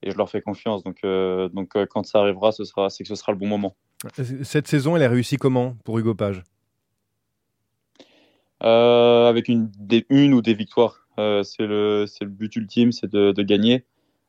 [0.05, 0.83] je leur fais confiance.
[0.85, 3.77] Donc, donc quand ça arrivera, ce sera, c'est que ce sera le bon moment.
[4.43, 6.43] Cette saison, elle a réussi comment pour Hugo Page?
[8.61, 9.71] Avec une,
[10.09, 11.09] une ou des victoires.
[11.17, 13.85] c'est le, le but ultime, c'est de, de, gagner.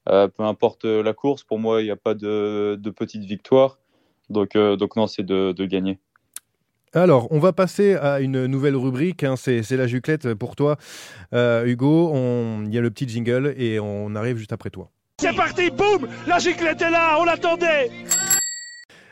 [0.08, 3.24] Euh, peu importe euh, la course, pour moi, il n'y a pas de, de petite
[3.24, 3.80] victoire.
[4.30, 6.00] Donc, euh, donc non, c'est de, gagner.
[6.93, 9.24] Alors, on va passer à une nouvelle rubrique.
[9.24, 9.36] Hein.
[9.36, 10.78] c'est, la juclette pour toi,
[11.34, 12.14] Hugo.
[12.66, 14.89] Il y a le petit jingle et on arrive juste après toi.
[15.20, 17.91] C'est parti, boum La giclette est là, on l'attendait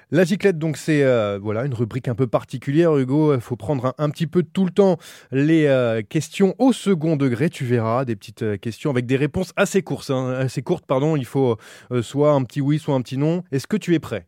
[0.10, 3.34] la giclette, donc, c'est euh, voilà une rubrique un peu particulière, Hugo.
[3.34, 4.98] Il faut prendre un, petit peu tout le temps
[5.32, 7.50] les euh, questions au second degré.
[7.50, 10.10] Tu verras des petites euh, questions avec des réponses assez courtes.
[10.10, 11.18] Hein, assez courtes, pardon.
[11.18, 11.58] Il faut
[12.02, 13.44] soit un petit oui, soit un petit non.
[13.52, 14.28] Est-ce que tu es prêt?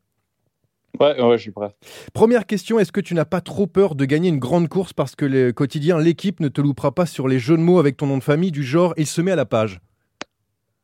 [1.00, 1.74] Ouais, ouais, je suis prêt.
[2.14, 5.16] Première question, est-ce que tu n'as pas trop peur de gagner une grande course parce
[5.16, 8.08] que le quotidien, l'équipe ne te loupera pas sur les jeux de mots avec ton
[8.08, 9.80] nom de famille du genre il se met à la page?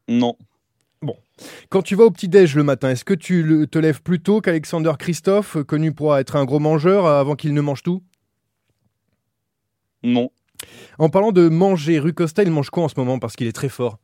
[0.07, 0.37] Non.
[1.05, 1.15] Bon.
[1.69, 4.93] Quand tu vas au petit-déj le matin, est-ce que tu te lèves plus tôt qu'Alexander
[4.97, 8.01] Christophe, connu pour être un gros mangeur, euh, avant qu'il ne mange tout?
[10.01, 10.31] Non.
[10.97, 13.51] En parlant de manger, Rue Costa, il mange quoi en ce moment parce qu'il est
[13.51, 13.99] très fort?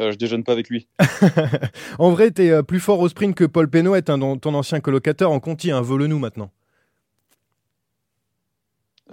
[0.00, 0.88] Euh, je déjeune pas avec lui.
[2.00, 5.30] en vrai, tu es euh, plus fort au sprint que Paul Pénoët, ton ancien colocataire
[5.30, 5.70] en Conti.
[5.70, 6.50] Hein, Vole-nous maintenant.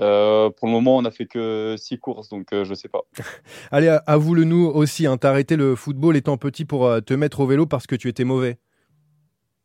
[0.02, 2.90] Euh, pour le moment, on n'a fait que six courses, donc je euh, je sais
[2.90, 3.02] pas.
[3.72, 5.08] Allez, avoue-le nous aussi.
[5.08, 7.96] Hein, T'as arrêté le football étant petit pour euh, te mettre au vélo parce que
[7.96, 8.58] tu étais mauvais.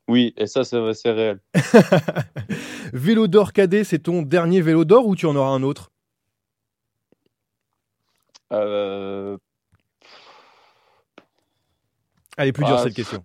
[0.09, 1.41] Oui, et ça, c'est réel.
[2.93, 5.93] vélo d'or cadet, c'est ton dernier vélo d'or ou tu en auras un autre?
[12.37, 13.23] Allez, plus dur ah, cette question.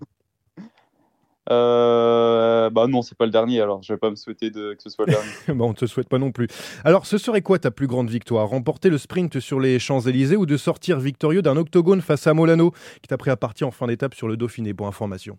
[1.52, 4.82] Euh, bah non, c'est pas le dernier, alors je vais pas me souhaiter de, que
[4.82, 5.30] ce soit le dernier.
[5.60, 6.48] bah on te souhaite pas non plus.
[6.84, 8.48] Alors, ce serait quoi ta plus grande victoire?
[8.48, 12.72] Remporter le sprint sur les Champs-Élysées ou de sortir victorieux d'un octogone face à Molano,
[13.02, 14.74] qui t'a pris à partir en fin d'étape sur le Dauphiné?
[14.74, 15.38] Pour information.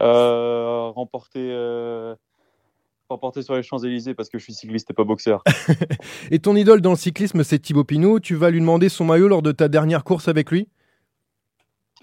[0.00, 1.50] Euh, remporter.
[1.52, 2.14] Euh,
[3.08, 5.42] remporter sur les Champs-Élysées parce que je suis cycliste et pas boxeur.
[6.30, 8.20] et ton idole dans le cyclisme, c'est Thibaut Pinot.
[8.20, 10.68] Tu vas lui demander son maillot lors de ta dernière course avec lui?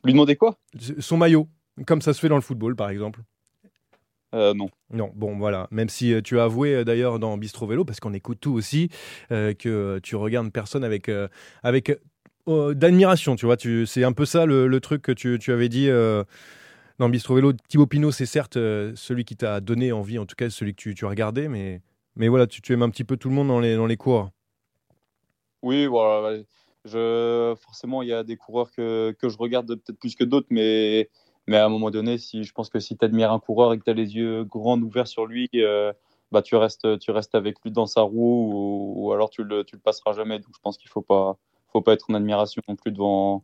[0.04, 0.58] Lui demander quoi?
[1.00, 1.48] Son maillot.
[1.86, 3.22] Comme ça se fait dans le football, par exemple
[4.34, 4.70] euh, non.
[4.92, 5.68] Non, bon voilà.
[5.72, 8.54] Même si euh, tu as avoué euh, d'ailleurs dans Bistro Vélo, parce qu'on écoute tout
[8.54, 8.90] aussi,
[9.30, 11.12] que tu regardes personne avec,
[11.64, 12.00] avec
[12.48, 13.58] d'admiration, tu vois.
[13.58, 15.90] Tu, c'est un peu ça le, truc que tu, tu avais dit
[17.00, 17.54] dans Bistro Vélo.
[17.68, 20.96] Thibaut Pinot, c'est certes celui qui t'a donné envie, en tout cas celui que tu,
[20.96, 21.82] tu as regardé, mais,
[22.16, 23.98] mais voilà, tu, tu aimes un petit peu tout le monde dans les, dans les
[23.98, 24.30] cours.
[25.62, 26.42] Oui, voilà.
[26.84, 30.48] Je, forcément, il y a des coureurs que, que je regarde peut-être plus que d'autres,
[30.50, 31.10] mais
[31.48, 33.80] mais à un moment donné, si, je pense que si tu admires un coureur et
[33.80, 35.92] que tu as les yeux grands ouverts sur lui, euh,
[36.32, 39.76] bah, tu, restes, tu restes avec lui dans sa roue ou, alors tu le, tu
[39.76, 40.40] le passeras jamais.
[40.40, 41.38] Donc je pense qu'il ne faut pas,
[41.72, 43.44] faut pas être en admiration non plus devant,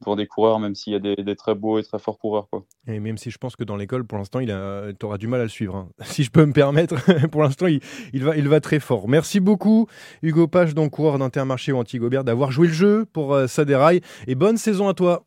[0.00, 2.48] devant des coureurs, même s'il y a des, très beaux et très forts coureurs.
[2.50, 2.64] Quoi.
[2.86, 5.44] Et même si je pense que dans l'école, pour l'instant, tu auras du mal à
[5.44, 5.76] le suivre.
[5.76, 5.88] Hein.
[6.04, 6.96] Si je peux me permettre,
[7.30, 7.80] pour l'instant, il,
[8.12, 9.08] il, va, il va très fort.
[9.08, 9.86] Merci beaucoup,
[10.22, 14.00] Hugo Page, donc coureur d'Intermarché ou Antigobert, d'avoir joué le jeu pour euh, Saderail.
[14.26, 15.24] Et bonne saison à toi.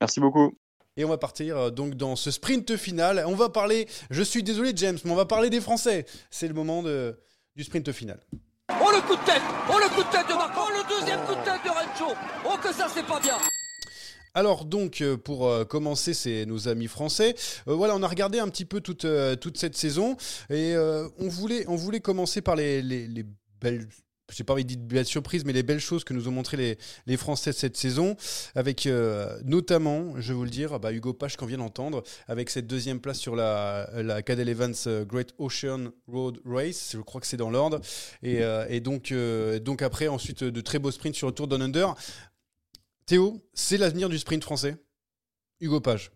[0.00, 0.54] Merci beaucoup.
[0.96, 3.24] Et on va partir euh, donc dans ce sprint final.
[3.26, 6.06] On va parler, je suis désolé James, mais on va parler des Français.
[6.30, 7.18] C'est le moment de,
[7.56, 8.20] du sprint final.
[8.80, 11.20] Oh le coup de tête Oh le coup de tête de Marco Oh le deuxième
[11.26, 12.14] coup de tête de Rencho
[12.46, 13.36] Oh que ça c'est pas bien
[14.32, 17.34] Alors donc euh, pour euh, commencer, c'est nos amis français.
[17.68, 19.06] Euh, voilà, on a regardé un petit peu toute,
[19.40, 20.16] toute cette saison
[20.48, 23.26] et euh, on, voulait, on voulait commencer par les, les, les
[23.60, 23.86] belles...
[24.32, 26.56] J'ai pas envie de dire belles surprises, mais les belles choses que nous ont montré
[26.56, 28.16] les, les Français cette saison,
[28.54, 32.48] avec euh, notamment, je vais vous le dire, bah, Hugo Pache qu'on vient d'entendre, avec
[32.48, 37.20] cette deuxième place sur la, la Cadel Evans euh, Great Ocean Road Race, je crois
[37.20, 37.80] que c'est dans l'ordre,
[38.22, 41.46] et, euh, et donc, euh, donc après, ensuite, de très beaux sprints sur le Tour
[41.46, 41.94] Down Under.
[43.06, 44.76] Théo, c'est l'avenir du sprint français
[45.60, 46.10] Hugo Page.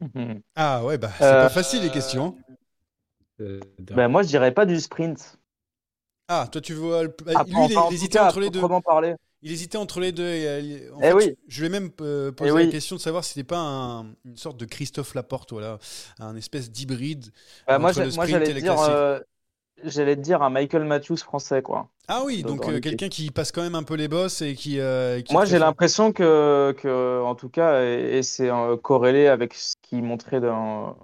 [0.56, 2.36] Ah ouais, bah c'est Euh, pas facile les questions.
[3.40, 5.37] Euh, Ben, moi, je dirais pas du sprint.
[6.28, 7.04] Ah, toi tu vois.
[7.34, 8.60] Ah, lui, il, tout hésitait entre les deux.
[8.84, 9.14] parler.
[9.42, 10.26] Il hésitait entre les deux.
[10.28, 11.36] Et, euh, en Eh fait, oui.
[11.48, 12.70] Je vais même euh, poser Eh la oui.
[12.70, 15.78] question de savoir si c'était pas un- une sorte de Christophe Laporte, voilà,
[16.18, 17.26] un espèce d'hybride.
[17.66, 19.20] Bah, moi, j'allais dire, euh,
[19.84, 21.88] j'allais te dire un Michael Matthews français, quoi.
[22.08, 24.80] Ah oui, donc euh, quelqu'un qui passe quand même un peu les bosses et qui.
[24.80, 29.54] euh, Moi, j'ai l'impression que, que, en tout cas, et, et c'est euh, corrélé avec
[29.54, 30.96] ce qu'il montrait dans,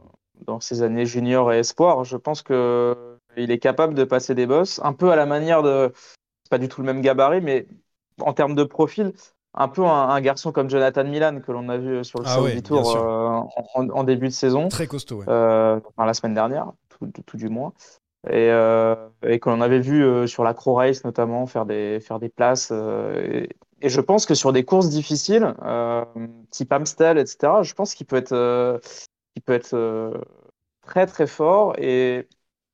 [0.46, 2.04] dans ses années junior et espoir.
[2.04, 5.62] Je pense que il est capable de passer des bosses, un peu à la manière
[5.62, 7.66] de, c'est pas du tout le même gabarit, mais
[8.20, 9.12] en termes de profil,
[9.55, 12.43] un peu un, un garçon comme Jonathan Milan que l'on a vu sur le Ah
[12.43, 13.41] ouais, Tour euh,
[13.74, 14.68] en, en début de saison.
[14.68, 15.24] Très costaud, ouais.
[15.28, 16.72] euh, enfin, la semaine dernière,
[17.26, 17.72] tout, du moins.
[18.28, 22.18] Et, euh, et que l'on avait vu sur la Crow Race notamment faire des, faire
[22.18, 22.70] des places.
[22.72, 23.49] et,
[23.80, 25.55] et je pense que sur des courses difficiles,
[26.51, 28.80] type Amstel, etc., je pense qu'il peut être,
[29.35, 30.12] qu'il peut être
[30.87, 31.74] très très fort.
[31.78, 32.26] Et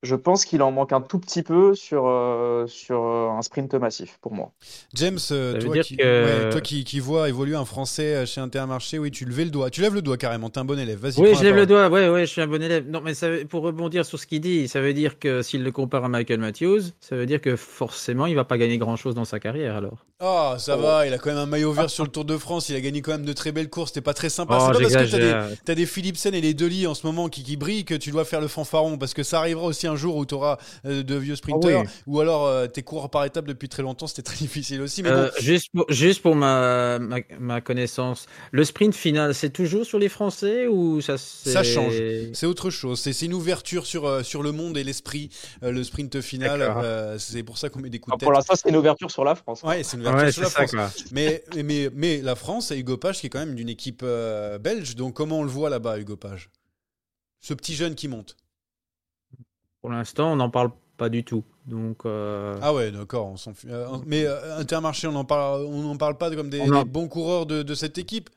[0.02, 3.74] je pense qu'il en manque un tout petit peu sur, euh, sur euh, un sprint
[3.74, 4.52] massif pour moi.
[4.94, 8.98] James, euh, toi, qui, que- ouais, toi qui, qui vois évoluer un Français chez Intermarché,
[8.98, 9.70] oui, tu levais le doigt.
[9.70, 10.98] Tu lèves le doigt carrément, t'es un bon élève.
[10.98, 11.20] Vas-y.
[11.20, 11.88] Oui, je lève le doigt.
[11.88, 12.88] Ouais, ouais, je suis un bon élève.
[12.88, 15.72] Non, mais ça pour rebondir sur ce qu'il dit, ça veut dire que s'il le
[15.72, 19.24] compare à Michael Matthews, ça veut dire que forcément, il va pas gagner grand-chose dans
[19.24, 20.06] sa carrière alors.
[20.22, 22.68] Ah, ça va, il a quand même un maillot vert sur le Tour de France,
[22.68, 24.58] il a gagné quand même de très belles courses, c'était pas très sympa.
[24.60, 25.18] Oh, c'est pas parce que t'as
[25.48, 28.10] des, t'as des Philipsen et les Deli en ce moment qui, qui brillent que tu
[28.10, 31.14] dois faire le fanfaron, parce que ça arrivera aussi un jour où tu auras de
[31.16, 31.88] vieux sprinteurs, oui.
[32.06, 35.02] ou alors euh, t'es coureurs par étapes depuis très longtemps, c'était très difficile aussi.
[35.02, 39.50] Mais bon, Euh, juste pour, juste pour ma, ma, ma connaissance, le sprint final, c'est
[39.50, 41.94] toujours sur les Français ou ça Ça change.
[42.34, 43.00] C'est autre chose.
[43.00, 45.30] C'est une ouverture sur, euh, sur le monde et l'esprit,
[45.62, 46.60] euh, le sprint final.
[46.60, 48.26] Euh, c'est pour ça qu'on met des coups de tête.
[48.26, 49.62] pour l'instant, c'est une ouverture sur la France.
[49.62, 50.70] Ouais, c'est une ouverture Ouais, sur la c'est ça, France.
[50.70, 50.90] quoi.
[51.12, 54.58] Mais, mais, mais la France et Hugo Page qui est quand même d'une équipe euh,
[54.58, 54.96] belge.
[54.96, 56.50] Donc comment on le voit là-bas, Hugo Page?
[57.40, 58.36] Ce petit jeune qui monte.
[59.80, 61.44] Pour l'instant, on n'en parle pas du tout.
[61.66, 63.26] Donc, euh, Ah ouais, d'accord.
[63.28, 63.70] On s'en fout.
[63.70, 66.88] Euh, mais euh, Intermarché, on n'en parle, on parle pas comme des, On en- des
[66.90, 68.28] bons coureurs de, de cette équipe?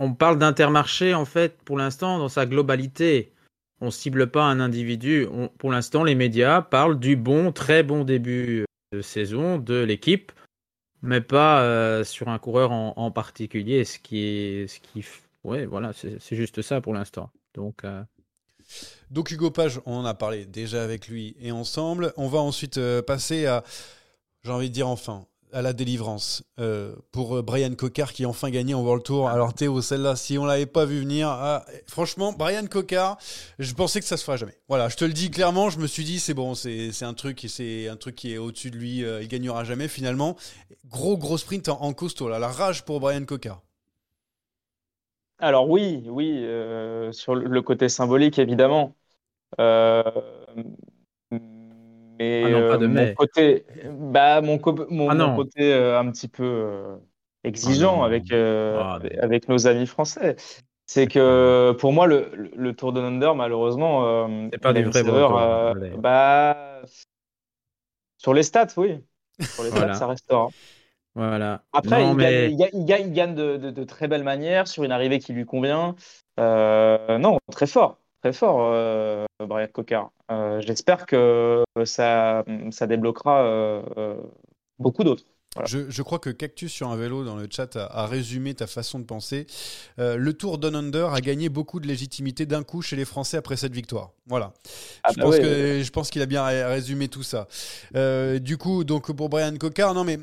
[0.00, 3.32] on parle d'Intermarché en fait pour l'instant dans sa globalité.
[3.80, 5.26] On cible pas un individu.
[5.32, 10.30] On- pour l'instant, les médias parlent du bon, très bon début de saison de l'équipe,
[11.02, 13.84] mais pas euh, sur un coureur en, particulier.
[13.84, 15.04] Ce qui est, ce qui,
[15.44, 17.30] ouais, voilà, c'est c'est juste ça pour l'instant.
[17.54, 18.02] Donc, euh,
[19.10, 22.12] Donc Hugo Page, on en a parlé déjà avec lui et ensemble.
[22.16, 23.64] On va ensuite euh, passer à,
[24.44, 28.28] j'ai envie de dire enfin, à la délivrance euh, pour euh, Brian Cocard qui a
[28.28, 29.28] enfin gagné en World Tour.
[29.28, 33.18] Alors Théo, celle-là, si on l'avait pas vu venir, ah, franchement, Brian Cocard,
[33.58, 34.56] je pensais que ça se fera jamais.
[34.68, 37.44] Voilà, je te le dis clairement, je me suis dit c'est bon, c'est un truc,
[37.48, 40.36] c'est un truc qui est au-dessus de lui, euh, il gagnera jamais finalement.
[40.86, 43.62] Gros gros sprint en, costaud, la rage pour Brian Cocard.
[45.38, 48.94] Alors oui, oui, euh, sur le côté symbolique, évidemment.
[52.18, 55.98] Mais Ah non, pas euh, mon côté, bah, mon, co- mon, Ah mon côté euh,
[55.98, 56.96] un petit peu euh,
[57.44, 58.32] exigeant Ah avec,
[59.20, 60.36] avec, nos amis français,
[60.86, 64.72] c'est que pour moi, le, le- Tour de Under, malheureusement, C'est pas
[65.96, 66.82] bah,
[68.16, 69.00] sur les stats, oui.
[69.40, 69.94] Sur les stats, Voilà.
[69.94, 70.48] ça restera.
[71.14, 71.62] voilà.
[71.72, 74.82] Après, Non, il, mais- gagne, il gagne- il de, de- de très belle manière sur
[74.82, 75.94] une arrivée qui lui convient.
[76.36, 80.10] Non, très fort, très fort, euh, Brian Cocard.
[80.30, 84.16] Euh, J'espère que ça, ça débloquera euh, euh,
[84.78, 85.24] beaucoup d'autres.
[85.54, 85.66] Voilà.
[85.66, 88.66] Je, je crois que Cactus sur un vélo dans le chat a, a résumé ta
[88.66, 89.46] façon de penser.
[89.96, 93.56] Le Tour Down Under a gagné beaucoup de légitimité d'un coup chez les Français après
[93.56, 94.10] cette victoire.
[94.26, 94.52] Voilà.
[95.02, 97.48] Ah je, bah pense ouais, que, je pense qu'il a bien ré- résumé tout ça.
[98.40, 100.18] Du coup, donc pour Brian Cocard, non mais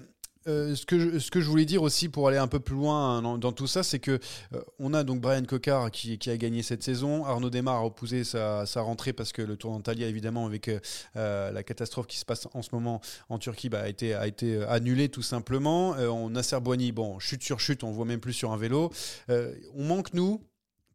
[0.48, 1.00] euh, ce, que
[1.42, 3.98] je, voulais dire aussi pour aller un peu plus loin dans, dans tout ça, c'est
[4.00, 4.20] que
[4.54, 7.26] euh, on a donc Brian Cocard qui, a gagné cette saison.
[7.26, 11.64] Arnaud Desmar a repoussé sa, rentrée parce que le Tour d'Antalya, évidemment, avec euh, la
[11.64, 15.24] catastrophe qui se passe en ce moment en Turquie, bah, a, été, a annulé tout
[15.24, 15.92] simplement.
[15.92, 18.92] On Nasser Boigny, bon, chute sur chute, on voit même plus sur un vélo.
[19.30, 20.42] On manque, nous,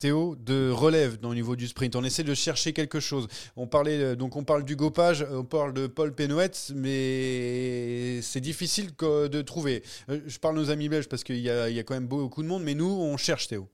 [0.00, 1.94] Théo, de relève dans le niveau du sprint.
[1.94, 3.28] On essaie de chercher quelque chose.
[3.54, 8.40] On parlait euh, donc on parle du Gopage, on parle de Paul Penouet, mais c'est
[8.40, 9.82] difficile de trouver.
[10.08, 12.62] Euh, je parle nos amis belges parce qu'il y, a quand même beaucoup de monde,
[12.62, 13.68] mais nous on cherche Théo.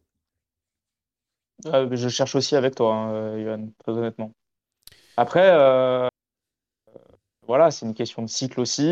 [1.64, 4.33] je cherche aussi avec toi, hein, très honnêtement.
[5.16, 5.49] Après,
[7.47, 8.89] voilà, c'est une question de cycle aussi.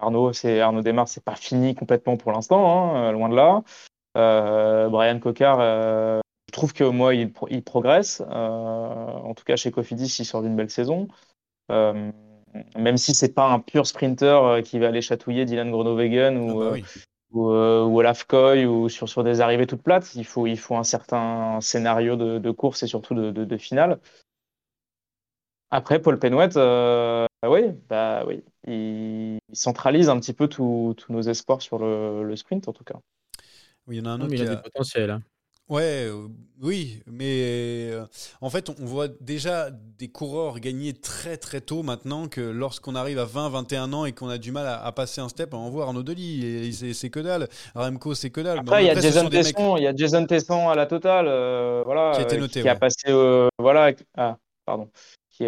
[0.00, 3.62] Arnaud, c'est Arnaud Desmar, c'est pas fini complètement pour l'instant, hein, loin de là.
[4.16, 7.32] Euh, Brian Cocard, euh, je trouve que moi, il,
[7.62, 8.20] progresse.
[8.20, 11.08] Euh, en tout cas, chez Cofidis, il sort d'une belle saison.
[11.70, 16.70] même si c'est pas un pur sprinter qui va aller chatouiller Dylan Groenewegen ou, ah
[16.70, 16.76] bah
[17.32, 20.84] ou, Olaf Koy ou sur, sur des arrivées toutes plates, il faut, il faut un
[20.84, 24.00] certain scénario de, course et surtout de, finale.
[25.70, 26.56] Après, Paul Penouet,
[27.46, 32.72] oui, bah oui, il, centralise un petit peu tous nos espoirs sur le, sprint en
[32.72, 32.98] tout cas.
[33.88, 35.10] Oui, il y en a un autre qui a, du potentiel.
[35.10, 35.22] Hein.
[35.68, 36.28] Ouais, euh,
[36.62, 38.06] oui, mais euh,
[38.40, 43.18] en fait, on voit déjà des coureurs gagner très très tôt maintenant que lorsqu'on arrive
[43.18, 46.02] à 20-21 ans et qu'on a du mal à, passer un step, on voit Arnaud
[46.02, 48.60] Delis, c'est que dalle, Remco c'est que dalle.
[48.60, 51.82] Après, il y, a Jason Tesson, il y a Jason Tesson à la totale, euh,
[51.84, 53.12] voilà, qui a été noté, qui a passé,
[53.58, 54.88] voilà, ah, pardon,
[55.28, 55.44] qui,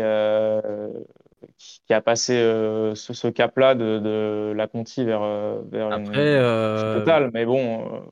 [1.59, 5.23] qui a passé ce, ce cap-là de, de, la Conti vers,
[5.71, 8.03] vers Après, une totale, mais bon.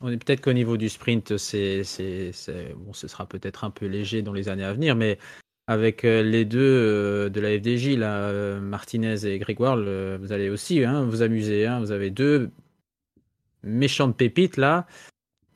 [0.00, 1.82] On est peut-être qu'au niveau du sprint, c'est,
[2.76, 5.18] bon, ce sera peut-être un peu léger dans les années à venir, mais
[5.66, 10.48] avec euh, les deux euh, de la FDJ, là, euh, Martinez et Grégoire, vous allez
[10.50, 11.66] aussi hein, vous amuser.
[11.66, 11.80] Hein.
[11.80, 12.50] vous avez deux
[13.62, 14.86] méchantes pépites là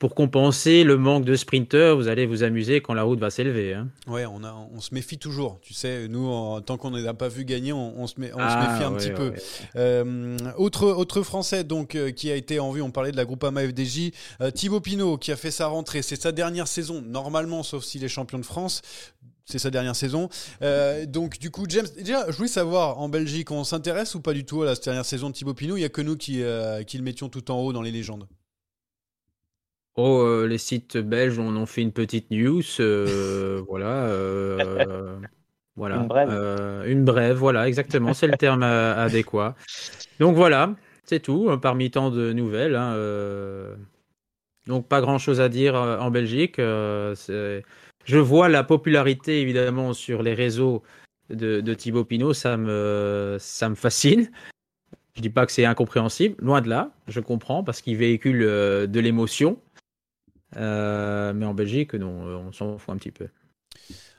[0.01, 3.75] pour compenser le manque de sprinteurs, vous allez vous amuser quand la route va s'élever.
[3.75, 3.87] Hein.
[4.07, 5.59] Ouais, on, a, on se méfie toujours.
[5.61, 8.71] Tu sais, nous, tant qu'on n'a pas vu gagner, on, se, met, on se ah,
[8.71, 9.31] méfie un petit peu.
[9.75, 13.25] Euh, autre, autre Français donc euh, qui a été en vue, on parlait de la
[13.25, 14.09] Groupama FDJ,
[14.41, 16.01] euh, Thibaut Pinot qui a fait sa rentrée.
[16.01, 18.81] C'est sa dernière saison, normalement, sauf s'il est champion de France
[19.45, 20.29] c'est sa dernière saison.
[21.07, 24.45] donc du coup, James, déjà, je voulais savoir, en Belgique, on s'intéresse ou pas du
[24.45, 25.75] tout à la dernière saison de Thibaut Pinot?
[25.75, 26.41] Il n'y a que nous qui,
[26.87, 28.27] qui, le mettions tout en haut dans les légendes.
[29.97, 35.19] Oh, euh, les sites belges on en fait une petite news, euh, voilà, euh,
[35.75, 36.83] voilà, Une brève.
[36.87, 39.55] une brève, voilà, exactement, c'est le terme adéquat.
[40.19, 42.95] Donc voilà, c'est tout, parmi tant de nouvelles, hein,
[44.65, 50.83] donc pas grand-chose à dire, en Belgique, je vois la popularité évidemment sur les réseaux
[51.29, 54.31] de de Thibaut Pinot, ça me ça me fascine.
[55.15, 58.99] Je dis pas que c'est incompréhensible, loin de là, je comprends parce qu'il véhicule, de
[59.01, 59.59] l'émotion.
[60.57, 63.27] Euh, mais en Belgique, non, euh, on s'en fout un petit peu.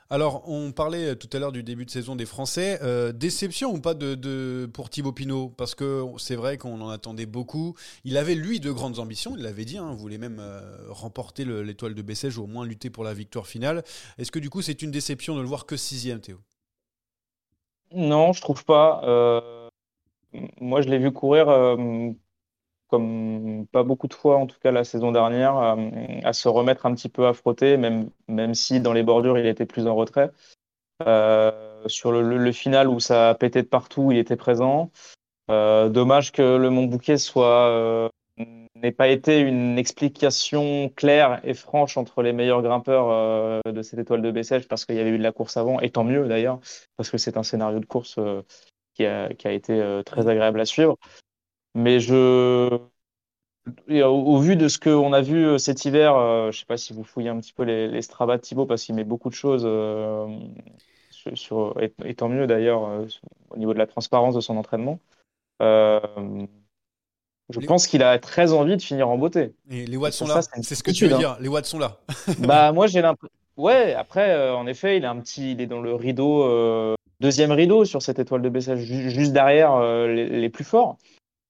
[0.09, 2.77] Alors, on parlait tout à l'heure du début de saison des Français.
[2.83, 5.49] Euh, déception ou pas de, pour Thibaut Pinot?
[5.49, 7.75] Parce que c'est vrai qu'on en attendait beaucoup.
[8.03, 9.33] Il avait, lui, de grandes ambitions.
[9.35, 9.77] Il l'avait dit.
[9.77, 10.41] Hein, voulait même
[10.89, 13.83] remporter l'étoile de Bessèges ou au moins lutter pour la victoire finale.
[14.19, 16.37] Est-ce que du coup, c'est une déception de le voir que sixième, Théo?
[17.91, 19.01] Non, je trouve pas.
[20.59, 21.47] moi, je l'ai vu courir
[22.93, 26.93] comme pas beaucoup de fois, en tout cas la saison dernière, à, se remettre un
[26.93, 30.29] petit peu à frotter, même, même si dans les bordures, il était plus en retrait.
[31.07, 31.51] Euh,
[31.87, 34.91] sur le, final où ça a pété de partout, il était présent.
[35.49, 38.09] Euh, dommage que le Mont Bouquet soit euh,
[38.75, 44.21] n'ait pas été une explication claire et franche entre les meilleurs grimpeurs de cette étoile
[44.21, 46.59] de Bessèges parce qu'il y avait eu de la course avant, et tant mieux d'ailleurs,
[46.95, 48.19] parce que c'est un scénario de course
[48.93, 50.95] qui a, qui, a, été très agréable à suivre.
[51.75, 52.79] Mais je,
[53.89, 56.77] au, vu de ce qu'on a vu euh, cet hiver, euh, je ne sais pas
[56.77, 59.29] si vous fouillez un petit peu les, les Strava de Thibaut parce qu'il met beaucoup
[59.29, 60.27] de choses euh,
[61.33, 63.05] sur, et, tant mieux d'ailleurs
[63.49, 64.99] au niveau de la transparence de son entraînement.
[65.61, 66.47] je
[67.65, 69.53] pense qu'il a très envie de finir en beauté.
[69.69, 70.41] Et les watts sont là.
[70.41, 71.37] C'est ce que tu veux dire.
[71.39, 71.99] Les watts sont là.
[72.39, 73.33] bah moi j'ai l'impression.
[73.55, 73.93] Ouais.
[73.93, 78.01] Après, en effet, il est un petit, il est dans le rideau, deuxième rideau sur
[78.01, 80.97] cette étoile de baissage, juste derrière les, plus forts.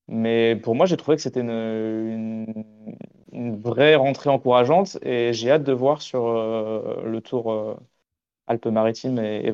[0.08, 2.45] Mais pour moi, j'ai trouvé que c'était une,
[3.34, 7.76] vraie rentrée encourageante et j'ai hâte de voir sur euh, le tour euh,
[8.47, 9.51] Alpes-Maritimes et, et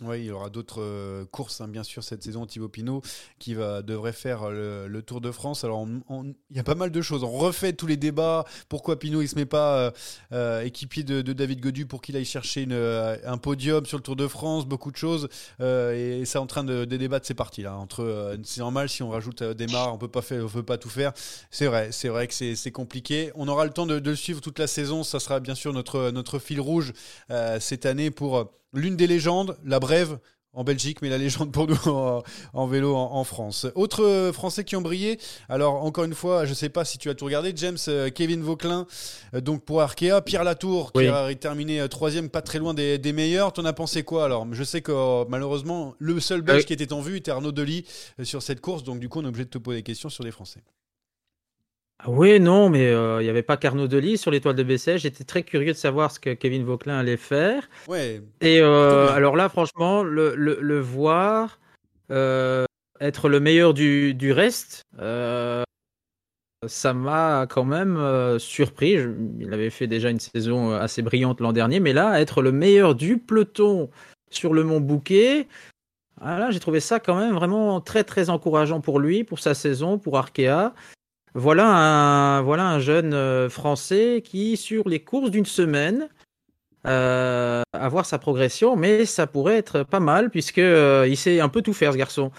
[0.00, 2.46] oui, il y aura d'autres euh, courses, hein, bien sûr, cette saison.
[2.46, 3.02] Thibaut Pinot
[3.38, 5.64] qui va, devrait faire le, Tour de France.
[5.64, 5.86] Alors,
[6.50, 7.24] il y a pas mal de choses.
[7.24, 8.44] On refait tous les débats.
[8.68, 9.90] Pourquoi Pinot il se met pas euh,
[10.32, 12.66] euh, équipier de, David Godu pour qu'il aille chercher
[13.24, 15.28] un podium sur le Tour de France Beaucoup de choses.
[15.60, 17.26] et c'est en train de, débattre.
[17.26, 17.76] C'est parti là.
[17.76, 20.78] Entre, c'est normal si on rajoute des marres, on peut pas faire, on peut pas
[20.78, 21.12] tout faire.
[21.50, 23.32] C'est vrai, c'est vrai que c'est compliqué.
[23.34, 25.02] On aura le temps de, de, le suivre toute la saison.
[25.02, 26.92] Ça sera bien sûr notre fil rouge
[27.60, 30.18] cette année pour l'une des légendes, la brève,
[30.54, 31.76] en Belgique, mais la légende pour nous
[32.52, 33.66] en, vélo en, France.
[33.74, 36.98] Autres euh, Français qui ont brillé, alors encore une fois, je ne sais pas si
[36.98, 38.86] tu as tout regardé, James, euh, Kevin Vauclin,
[39.34, 43.12] euh, donc pour Arkea, Pierre Latour, qui a terminé troisième, pas très loin des, des
[43.12, 43.52] meilleurs.
[43.52, 44.46] T'en as pensé quoi alors?
[44.52, 47.84] Je sais que malheureusement, le seul Belge qui était en vue était Arnaud Delis
[48.22, 50.24] sur cette course, donc du coup, on est obligé de te poser des questions sur
[50.24, 50.60] les Français.
[52.00, 55.02] Ah oui, non, mais il n'y avait pas qu'Arnaud Delis sur l'étoile de Bessèges.
[55.02, 57.68] J'étais très curieux de savoir ce que Kevin Vauclin allait faire.
[57.88, 58.22] Ouais.
[58.40, 61.58] Et alors là, franchement, le, le, voir
[63.00, 64.84] être le meilleur du, du reste,
[66.66, 68.96] ça m'a quand même surpris.
[69.40, 72.94] il avait fait déjà une saison assez brillante l'an dernier, mais là, être le meilleur
[72.94, 73.90] du peloton
[74.30, 75.48] sur le Mont Bouquet,
[76.20, 79.98] ah j'ai trouvé ça quand même vraiment très très encourageant pour lui, pour sa saison,
[79.98, 80.74] pour Arkea.
[81.34, 86.08] Voilà un, voilà un jeune euh, Français qui, sur les courses d'une semaine,
[86.86, 91.48] euh, avoir sa progression, mais ça pourrait être pas mal puisque euh, il sait un
[91.48, 92.30] peu tout faire ce garçon.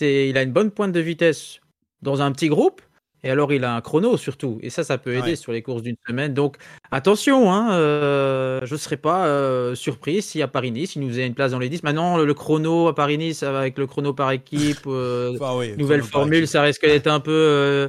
[0.00, 1.60] il a une bonne pointe de vitesse
[2.02, 2.82] dans un petit groupe
[3.24, 5.82] et alors il a un chrono surtout et ça ça peut aider sur les courses
[5.82, 6.34] d'une semaine.
[6.34, 6.58] Donc
[6.90, 11.52] attention, hein, je ne serais pas surpris si à Paris-Nice il nous faisait une place
[11.52, 11.82] dans les 10.
[11.82, 17.06] Maintenant le chrono à Paris-Nice avec le chrono par équipe, nouvelle formule, ça risque d'être
[17.06, 17.88] un peu euh,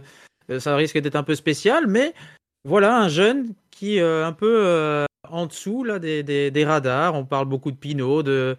[0.60, 2.14] ça risque d'être un peu spécial, mais
[2.64, 7.16] voilà un jeune qui euh, un peu euh, en dessous là des, des, radars.
[7.16, 8.58] On parle beaucoup de Pinot, de,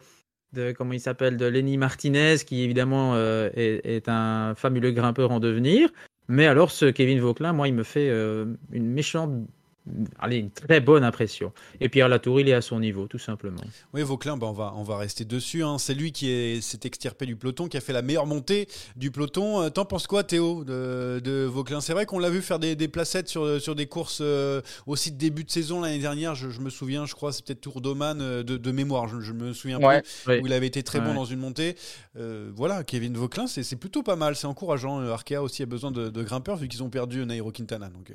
[0.76, 5.91] comment il s'appelle, de Lenny Martinez, qui évidemment est, est, un fabuleux grimpeur en devenir.
[6.28, 8.09] Mais alors ce Kevin Vauclin, moi, il me fait
[8.72, 9.47] une méchante
[10.18, 11.53] allez, une très bonne impression.
[11.80, 13.61] Et Pierre Latour, il est à son niveau, tout simplement.
[13.95, 15.62] Oui, Vauclin, ben on, va, on va rester dessus.
[15.62, 15.78] Hein.
[15.78, 19.62] C'est lui qui s'est extirpé du peloton, qui a fait la meilleure montée du peloton.
[19.62, 21.80] Euh, t'en penses quoi, Théo, de, de Vauclin?
[21.80, 25.12] C'est vrai qu'on l'a vu faire des, des, placettes sur, sur des courses euh, aussi
[25.12, 26.34] de début de saison l'année dernière.
[26.34, 29.09] Je, me souviens, je crois, c'est peut-être Tour d'Oman euh, de, mémoire.
[29.09, 31.76] Je, me souviens plus, où il avait été très bon dans une montée.
[32.14, 34.36] voilà, Kevin Vauclin, c'est plutôt pas mal.
[34.36, 35.01] C'est encourageant.
[35.01, 37.89] Arkea aussi a besoin de, grimpeurs vu qu'ils ont perdu Nairo Quintana.
[37.89, 38.12] Donc,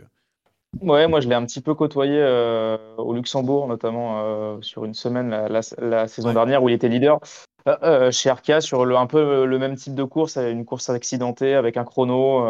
[0.81, 4.93] Ouais, moi je l'ai un petit peu côtoyé euh, au Luxembourg, notamment euh, sur une
[4.93, 7.19] semaine la, saison dernière où il était leader.
[7.67, 11.53] Euh, chez Arkea sur le, un peu le même type de course, une course accidentée
[11.53, 12.45] avec un chrono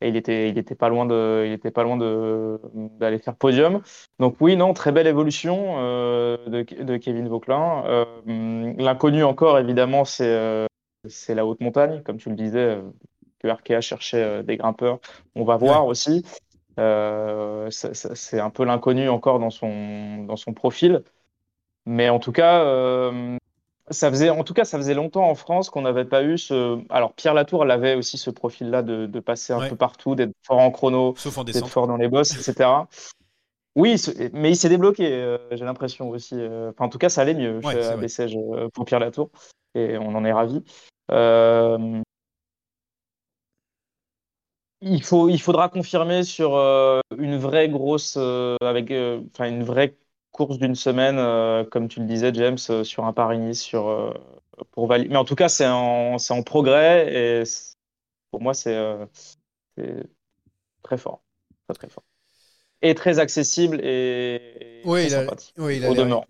[0.00, 2.60] et il était, il était pas loin de, il était pas loin de
[2.98, 3.80] d'aller faire podium.
[4.18, 8.06] Donc oui, non, très belle évolution de, de, Kevin Vauclin.
[8.26, 10.66] L'inconnu encore, évidemment, c'est
[11.06, 12.80] c'est la haute montagne, comme tu le disais,
[13.38, 14.98] que Arkea cherchait des grimpeurs.
[15.36, 16.24] On va voir aussi.
[16.78, 21.02] Euh, c'est un peu l'inconnu encore dans son, dans son profil.
[21.86, 23.36] Mais en tout cas, euh,
[23.90, 26.80] ça faisait, en tout cas, ça faisait longtemps en France qu'on n'avait pas eu ce.
[26.88, 30.32] Alors, Pierre Latour elle avait aussi ce profil-là de, de, passer un peu partout, d'être
[30.42, 31.14] fort en chrono,
[31.44, 32.70] d'être fort dans les bosses, etc.
[33.76, 34.00] Oui,
[34.32, 36.36] mais il s'est débloqué, euh, j'ai l'impression aussi.
[36.36, 38.38] Enfin, en tout cas, ça allait mieux chez ABCG
[38.72, 39.30] pour Pierre Latour,
[39.74, 40.62] et on en est ravis.
[41.10, 42.02] Euh,
[44.84, 49.64] il, faut, il faudra confirmer sur euh, une vraie grosse, euh, avec, euh, enfin une
[49.64, 49.96] vraie
[50.32, 51.16] course d'une semaine,
[51.70, 54.14] comme tu le disais, James, sur un Paris-Nice, sur
[54.72, 55.10] pour valider.
[55.10, 57.44] Mais en tout cas, c'est en, en progrès et
[58.32, 58.76] pour moi, c'est
[60.82, 61.22] très fort,
[61.66, 62.04] très très fort
[62.84, 64.40] et très accessible et,
[64.84, 65.26] oui, il, a,
[65.58, 65.76] oui,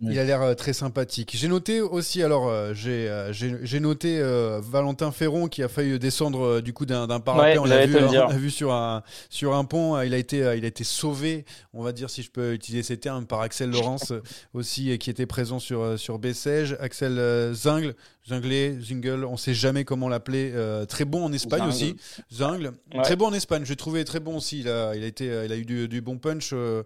[0.01, 1.33] il, a l'air, euh, très sympathique.
[1.35, 4.23] J'ai noté aussi, alors euh, j'ai, euh, j'ai, noté
[4.63, 7.59] Valentin Ferron qui a failli descendre du coup d'un, parapet.
[7.59, 10.01] on, l'a vu, on vu sur un, sur un pont.
[10.03, 12.97] Il a, été, il a été sauvé, on va dire si je peux utiliser ces
[12.97, 14.13] termes, par Axel Laurence
[14.53, 16.77] aussi qui était présent sur, sur Bessèges.
[16.81, 17.95] Axel Zingle,
[18.27, 20.53] Zinglé, Zingle, on ne sait jamais comment l'appeler.
[20.89, 21.97] très bon en Espagne aussi.
[22.33, 22.73] Zingle,
[23.03, 23.65] très bon en Espagne.
[23.65, 24.61] J'ai trouvé très bon aussi.
[24.61, 26.83] Il a, il a, été, il a eu du, du bon punch, ce,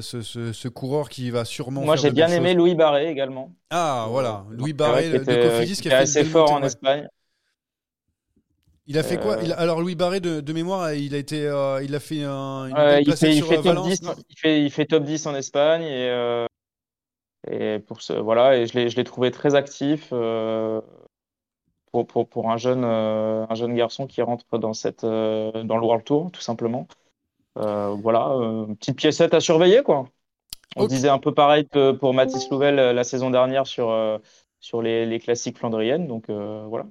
[0.00, 1.82] ce, ce coureur qui va sûrement.
[1.82, 3.52] Moi, j'ai bien aimé Louis Barré également.
[3.68, 4.44] Ah, voilà.
[4.50, 7.08] Louis Barré de Cofidis qui a fait assez fort en Espagne.
[8.86, 9.38] Il a fait quoi?
[9.38, 12.68] Euh, Alors Louis Barré de, mémoire, il a été, euh, il a fait un.
[13.00, 16.10] il, fait, il, fait top 10, il, fait, il fait top 10 en Espagne et,
[16.10, 16.46] euh,
[17.50, 22.50] et pour ce, voilà et je l'ai, je l'ai trouvé très actif pour, pour, pour,
[22.50, 26.86] un jeune, un jeune garçon qui rentre dans cette, dans le World Tour tout simplement.
[27.56, 28.36] voilà,
[28.78, 30.06] petite piécette à surveiller quoi.
[30.76, 34.18] On disait un peu pareil que pour Mathis Louvel euh, la saison dernière sur, euh,
[34.60, 36.06] sur les, les, classiques flandriennes.
[36.06, 36.86] Donc euh, voilà.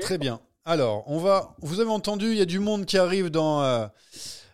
[0.00, 0.40] Très bien.
[0.64, 1.56] Alors, on va.
[1.62, 3.88] Vous avez entendu, il y a du monde qui arrive dans.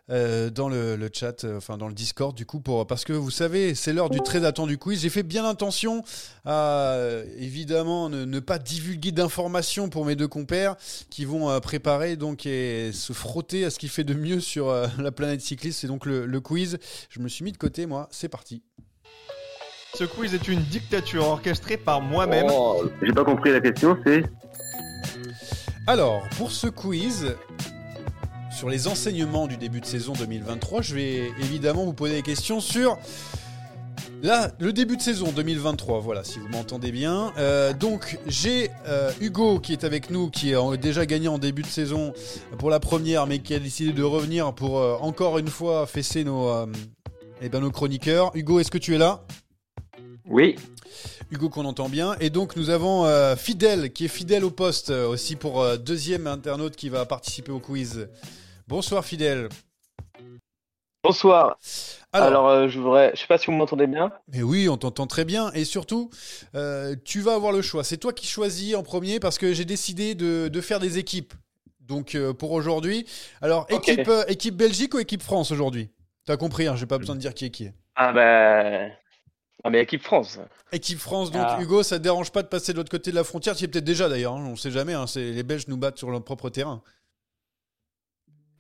[0.09, 3.33] Euh, dans le, chat, euh, enfin dans le Discord, du coup, pour, parce que vous
[3.33, 5.01] savez, c'est l'heure du très attendu quiz.
[5.01, 6.05] J'ai fait bien attention
[6.45, 6.97] à
[7.39, 10.77] évidemment ne, pas divulguer d'informations pour mes deux compères
[11.11, 14.73] qui vont euh, préparer donc et se frotter à ce qui fait de mieux sur
[14.99, 15.81] la planète cycliste.
[15.81, 16.79] C'est donc le, le quiz.
[17.11, 18.09] Je me suis mis de côté, moi.
[18.13, 18.63] C'est parti.
[19.95, 22.47] Ce quiz est une dictature orchestrée par moi-même.
[22.51, 24.23] Oh, J'ai pas compris la question, c'est.
[25.89, 27.35] Alors, pour ce quiz,
[28.57, 32.59] sur les enseignements du début de saison 2023, je vais évidemment vous poser des questions
[32.59, 32.99] sur
[34.23, 37.35] Là, le début de saison 2023, voilà, si vous m'entendez bien.
[37.37, 41.61] Euh, donc, j'ai euh, Hugo qui est avec nous, qui a déjà gagné en début
[41.61, 42.15] de saison
[42.59, 46.25] pour la première, mais qui a décidé de revenir pour euh, encore une fois fesser
[46.25, 46.51] nos,
[47.43, 48.31] eh ben, nos chroniqueurs.
[48.35, 49.23] Hugo, est-ce que tu es là?
[50.25, 50.57] Oui.
[51.31, 52.17] Hugo qu'on entend bien.
[52.21, 53.05] Et donc, nous avons
[53.37, 58.09] Fidèle, qui est fidèle au poste aussi pour deuxième internaute qui va participer au quiz.
[58.69, 59.49] Bonsoir Fidèle.
[61.05, 61.57] Bonsoir.
[62.13, 64.11] Alors- Alors, euh, je voudrais, je sais pas si vous m'entendez bien.
[64.33, 65.53] Mais oui, on t'entend très bien.
[65.53, 66.11] Et surtout,
[66.57, 67.85] euh, tu vas avoir le choix.
[67.85, 71.33] C'est toi qui choisis en premier parce que j'ai décidé de, de faire des équipes.
[71.81, 73.07] Donc euh, pour aujourd'hui.
[73.41, 75.91] Alors, équipe, équipe Belgique ou équipe France aujourd'hui?
[76.25, 77.75] T'as compris, hein, j'ai pas besoin de dire qui est qui est.
[77.95, 78.91] Ah ben,
[79.63, 80.41] ah mais équipe France.
[80.73, 81.59] Équipe France, donc Ah.
[81.61, 83.55] Hugo, ça te dérange pas de passer de l'autre côté de la frontière?
[83.55, 84.95] Tu y es peut-être déjà d'ailleurs, hein, on sait jamais.
[84.95, 86.83] hein, les Belges nous battent sur leur propre terrain.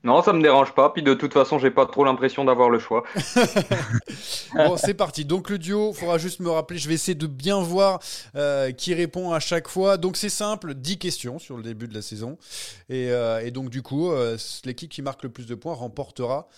[0.06, 0.90] Non, ça me dérange pas.
[0.90, 3.02] Puis de toute façon, j'ai pas trop l'impression d'avoir le choix.
[4.54, 5.24] Bon, c'est parti.
[5.24, 6.78] Donc le duo, faudra juste me rappeler.
[6.78, 7.98] Je vais essayer de bien voir
[8.36, 9.96] euh, qui répond à chaque fois.
[9.98, 12.38] Donc c'est simple, 10 questions sur le début de la saison.
[12.88, 16.48] Et, euh, et donc du coup, euh, l'équipe qui marque le plus de points remportera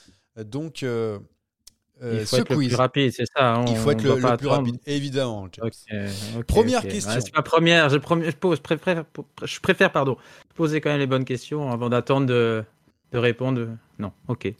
[0.44, 1.18] donc euh,
[2.02, 3.54] euh, Il faut ce être le plus rapide, c'est ça.
[3.54, 5.48] hein, Il faut on être le, plus rapide, évidemment.
[6.46, 7.10] Première question.
[7.12, 7.88] Ouais, c'est ma première.
[7.88, 9.04] Je, premi- je pose, préfère,
[9.42, 10.16] je préfère pardon,
[10.54, 12.62] poser quand même les bonnes questions avant d'attendre de,
[13.12, 13.68] de répondre.
[13.98, 14.54] Non, ok.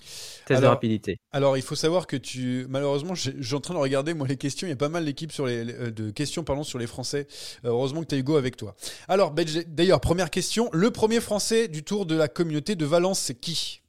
[0.47, 1.19] Test de rapidité.
[1.33, 2.67] Alors, il faut savoir que tu.
[2.69, 4.67] Malheureusement, j'ai- en train de regarder, moi, les questions.
[4.67, 7.27] Il y a pas mal d'équipes sur les, de questions pardon, sur les Français.
[7.65, 8.75] Euh, heureusement que tu as Hugo avec toi.
[9.07, 9.33] Alors,
[9.69, 10.71] d'ailleurs, première question.
[10.73, 13.83] Le premier Français du tour de la communauté de Valence, c'est qui?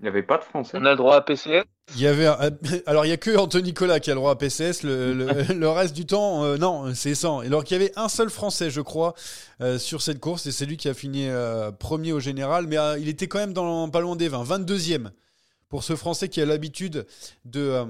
[0.00, 0.76] Il n'y avait pas de français.
[0.78, 1.64] On a le droit à PCS.
[1.94, 2.26] Il y avait.
[2.26, 2.50] un-
[2.84, 4.82] Alors, il y a que Anthony Nicolas qui a le droit à PCS.
[4.82, 7.40] Le, le- le reste du temps, euh, non, c'est 100.
[7.40, 9.14] Alors qu'il y avait un seul Français, je crois,
[9.62, 10.44] euh, sur cette course.
[10.46, 12.66] Et c'est lui qui a fini euh, premier au général.
[12.66, 14.44] Mais euh, il était quand même dans, pas loin des 20.
[14.44, 15.10] 22e.
[15.70, 17.06] Pour ce Français qui a l'habitude
[17.46, 17.84] de, euh,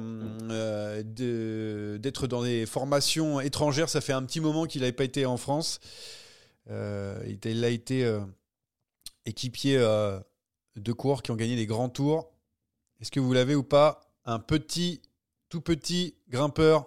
[0.50, 5.04] euh, de- d'être dans des formations étrangères, ça fait un petit moment qu'il n'avait pas
[5.04, 5.80] été en France.
[6.70, 8.20] Euh, il il a été euh,
[9.26, 10.18] équipier euh,
[10.76, 12.30] de coureurs qui ont gagné les grands tours.
[13.00, 14.00] Est-ce que vous l'avez ou pas?
[14.24, 15.00] Un petit,
[15.48, 16.86] tout petit grimpeur.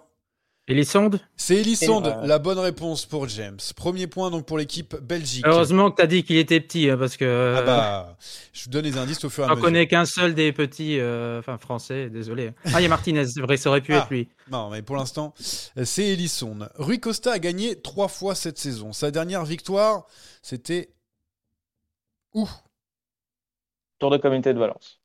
[0.68, 1.18] Elisande?
[1.36, 2.26] C'est Elisande, Ouais.
[2.28, 3.58] la bonne réponse pour James.
[3.74, 5.44] Premier point donc pour l'équipe Belgique.
[5.44, 7.54] Heureusement que tu as dit qu'il était petit, hein, parce que.
[7.58, 8.16] Ah bah,
[8.52, 9.64] je vous donne les indices au fur et à mesure.
[9.64, 12.52] connais qu'un seul des petits, euh, enfin français, désolé.
[12.66, 14.28] Ah, il y a Martinez, c'est vrai, ça aurait pu Ah, être lui.
[14.48, 15.34] Non, mais pour l'instant,
[15.76, 16.68] euh, c'est Elisson.
[16.76, 18.92] Rui Costa a gagné trois fois cette saison.
[18.92, 20.06] Sa dernière victoire,
[20.40, 20.90] c'était
[22.32, 22.48] où?
[24.00, 24.98] Tour de communauté de Valence.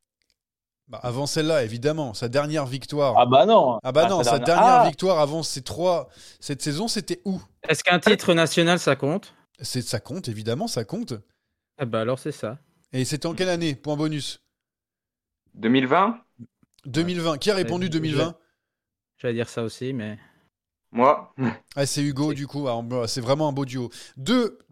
[0.88, 2.14] Bah, Avant celle-là, évidemment.
[2.14, 3.16] Sa dernière victoire.
[3.18, 3.80] Ah bah non.
[3.84, 4.88] Ah bah Ah, non, sa sa dernière- dernière Ah.
[4.88, 6.08] victoire avant ces trois
[6.39, 7.41] cette saison, c'était où?
[7.68, 9.34] Est-ce qu'un titre national, ça compte?
[9.60, 11.14] C'est ça compte, évidemment, ça compte.
[11.78, 12.58] Ah bah alors c'est ça.
[12.93, 14.41] Et c'était en quelle année Point bonus?
[15.56, 16.20] 2020
[16.86, 17.38] 2020.
[17.39, 18.36] Qui a répondu Ouais, 2020
[19.18, 20.20] J'allais dire ça aussi, mais.
[20.91, 21.34] Moi.
[21.76, 22.68] Ah, c'est Hugo, du coup.
[22.68, 23.89] Alors, bah, c'est vraiment un beau duo.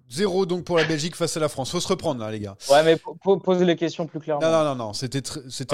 [0.09, 1.71] 2-0 donc pour la Belgique face à la France.
[1.71, 2.55] Faut se reprendre là, les gars.
[2.69, 4.41] Ouais, mais po- po- posez les questions plus clairement.
[4.45, 4.93] Non, non, non, non.
[4.93, 5.21] C'était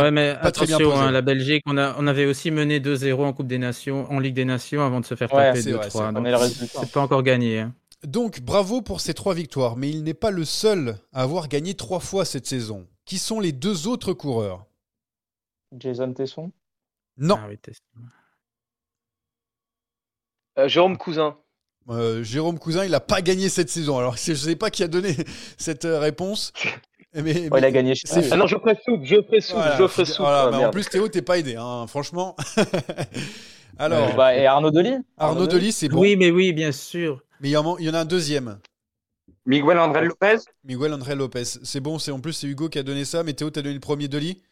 [0.01, 0.97] Ouais, mais pas très bien posé.
[0.97, 4.19] hein, la Belgique, on, a, on avait aussi mené 2-0 en Coupe des Nations, en
[4.19, 6.63] Ligue des Nations, avant de se faire Ouais, taper c'est vrai, 2-3.
[6.81, 7.59] c'est pas encore gagné.
[7.59, 7.73] hein.
[8.03, 9.75] Donc, bravo pour ces trois victoires.
[9.75, 12.87] Mais il n'est pas le seul à avoir gagné trois fois cette saison.
[13.05, 14.65] Qui sont les deux autres coureurs?
[15.77, 16.51] Jason Tesson?
[17.17, 17.35] Non.
[17.37, 17.57] Ah oui,
[20.57, 21.37] Euh, Jérôme Cousin.
[21.89, 23.97] Euh, Jérôme Cousin, il n'a pas gagné cette saison.
[23.97, 25.15] Alors, je ne sais pas qui a donné
[25.57, 26.53] cette euh, réponse.
[27.15, 27.93] Mais, Ouais, il a gagné
[28.31, 28.45] Ah non,
[29.53, 30.17] Voilà, Soupe.
[30.19, 32.35] voilà, ah, mais en plus, Théo, t'es pas aidé, hein, franchement.
[33.79, 36.01] Alors, bah, et Arnaud Delis Arnaud Delis, c'est bon.
[36.01, 37.23] Oui, mais oui, bien sûr.
[37.41, 38.59] Mais il y, en, il y en a un deuxième.
[39.45, 41.45] Miguel André Lopez Miguel André Lopez.
[41.45, 43.23] C'est bon, c'est en plus, c'est Hugo qui a donné ça.
[43.23, 44.43] Mais Théo, t'as donné le premier Delis?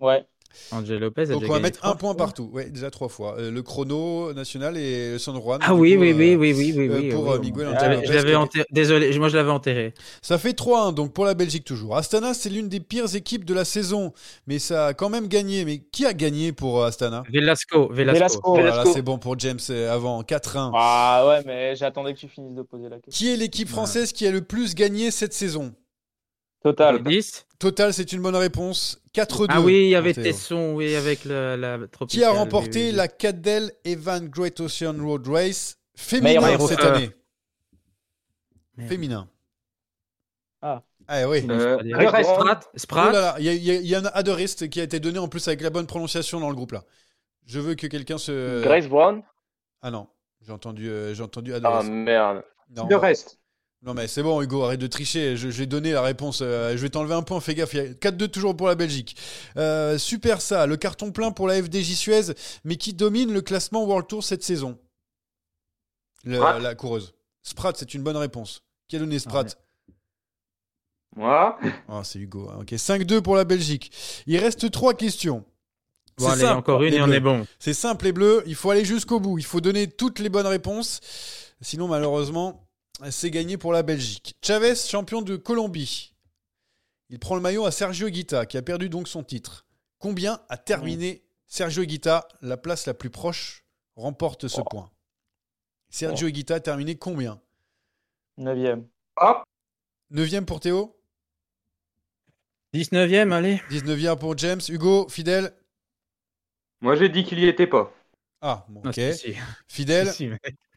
[0.00, 0.26] Ouais.
[0.72, 2.50] Angel Lopez a Donc, déjà on va mettre un point partout.
[2.52, 3.36] Ouais, déjà trois fois.
[3.38, 5.58] Euh, le chrono national et le San Juan.
[5.62, 7.08] Ah du oui, coup, oui, euh, oui, oui, oui, oui, euh, oui.
[7.10, 7.50] pour, oui, oui.
[7.50, 8.64] Miguel Ah, Angel je Lopez, l'avais qui- enterré.
[8.70, 9.94] Désolé, moi je l'avais enterré.
[10.22, 11.96] Ça fait 3-1 donc pour la Belgique toujours.
[11.96, 14.12] Astana, c'est l'une des pires équipes de la saison,
[14.46, 15.64] mais ça a quand même gagné.
[15.64, 17.22] Mais qui a gagné pour Astana?
[17.30, 18.14] Velasco, Velasco.
[18.14, 18.50] Velasco.
[18.54, 18.92] Voilà, Velasco.
[18.92, 19.58] c'est bon pour James
[19.90, 20.70] avant 4-1.
[20.74, 23.10] Ah ouais, mais j'attendais que tu finisses de poser la question.
[23.12, 25.72] Qui est l'équipe française qui a le plus gagné cette saison?
[26.64, 27.02] Total.
[27.02, 27.46] 10.
[27.58, 28.98] Total, c'est une bonne réponse.
[29.14, 29.46] 4-2.
[29.50, 30.14] Ah oui, il y avait.
[30.14, 32.92] Tesson, oui, avec le- la Qui a remporté oui, oui.
[32.96, 37.10] la Cadel Evan Great Ocean Road Race féminin Meilleur cette année
[38.76, 38.88] Merde.
[38.90, 39.28] Féminin.
[40.62, 40.82] Ah.
[41.06, 41.46] Ah oui.
[41.48, 42.24] Euh, Brown.
[42.24, 43.06] Sprat, Sprat.
[43.10, 45.28] Oh là là, il y, y y a un adoriste qui a été donné en
[45.28, 46.82] plus avec la bonne prononciation dans le groupe là.
[47.46, 48.62] Je veux que quelqu'un se.
[48.64, 49.22] Grace Brown
[49.82, 50.08] Ah non,
[50.40, 51.90] j'ai entendu, euh, j'ai entendu Ah adoriste.
[51.92, 52.42] merde.
[52.70, 53.38] non, De reste.
[53.84, 55.36] Non mais c'est bon Hugo, arrête de tricher.
[55.36, 56.40] Je- J'ai donné la réponse.
[56.42, 57.40] euh, je vais t'enlever un point.
[57.40, 57.74] Fais gaffe.
[57.74, 59.16] il y a 4-2 toujours pour la Belgique.
[59.56, 60.66] Euh, super ça.
[60.66, 62.32] Le carton plein pour la FDJ Suez,
[62.64, 64.78] mais qui domine le classement World Tour cette saison?
[66.24, 66.58] Le- Sprat.
[66.60, 67.14] La coureuse.
[67.42, 68.62] Sprat, c'est une bonne réponse.
[68.88, 69.44] Qui a donné Sprat?
[71.16, 71.58] Moi?
[71.88, 72.48] Ah, c'est Hugo.
[72.50, 72.58] hein.
[72.62, 73.92] Ok, 5-2 pour la Belgique.
[74.26, 75.44] Il reste trois questions.
[76.16, 77.46] Bon, allez, simple, encore une et on est bon.
[77.58, 80.46] C'est simple les bleus, il faut aller jusqu'au bout, il faut donner toutes les bonnes
[80.46, 81.00] réponses.
[81.60, 82.63] Sinon, malheureusement,
[83.10, 84.36] c'est gagné pour la Belgique.
[84.42, 86.14] Chavez, champion de Colombie.
[87.10, 89.66] Il prend le maillot à Sergio Guita, qui a perdu donc son titre.
[89.98, 93.64] Combien a terminé Sergio Guita La place la plus proche
[93.96, 94.90] remporte ce point.
[95.90, 97.40] Sergio Guita a terminé combien
[98.38, 98.84] 9ème.
[99.16, 99.44] Hop.
[100.12, 100.96] 9e pour Théo
[102.74, 103.60] 19ème, allez.
[103.70, 104.60] 19e pour James.
[104.68, 105.54] Hugo, fidèle
[106.80, 107.92] Moi, j'ai dit qu'il y était pas.
[108.40, 108.94] Ah, bon, Ah, ok.
[108.94, 109.34] si, si.
[109.68, 110.30] Fidèle Si, si,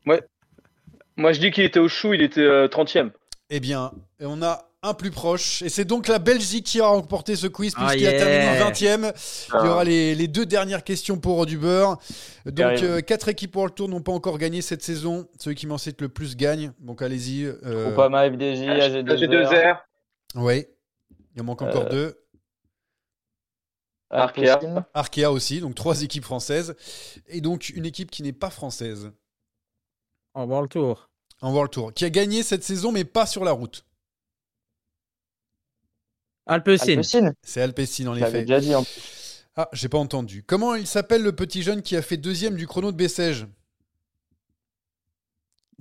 [0.06, 0.22] mais-
[1.18, 3.12] Moi je dis qu'il était au chou, il était euh, 30ème.
[3.50, 5.62] Eh bien, et on a un plus proche.
[5.64, 9.12] Et c'est donc la Belgique qui a remporté ce quiz Ah, puisqu'il a terminé 20ème.
[9.50, 9.66] Il y Ah.
[9.72, 11.98] aura les, les deux dernières questions pour du beurre.
[12.46, 15.28] Donc, euh, quatre équipes World Tour n'ont pas encore gagné cette saison.
[15.40, 16.74] Ceux qui m'en citent le plus gagnent.
[16.80, 17.46] Donc, allez-y.
[17.46, 19.14] euh, Groupama, FDJ, AG2R.
[19.14, 19.78] AG2R,
[20.36, 20.66] Oui.
[21.36, 22.18] Il en manque encore Euh, deux.
[24.10, 24.60] Arkea.
[24.94, 25.60] Arkea aussi.
[25.60, 26.76] Donc, trois équipes françaises.
[27.28, 29.12] Et donc, une équipe qui n'est pas française
[30.38, 31.10] En World Tour.
[31.42, 31.94] en World Tour.
[31.96, 33.84] Qui a gagné cette saison, mais pas sur la route.
[36.46, 37.02] Alpecin.
[37.42, 38.42] C'est Alpecin, en effet.
[38.42, 39.48] déjà dit en plus.
[39.56, 40.44] Ah, j'ai pas entendu.
[40.44, 43.48] Comment il s'appelle le petit jeune qui a fait deuxième du chrono de Bessèges?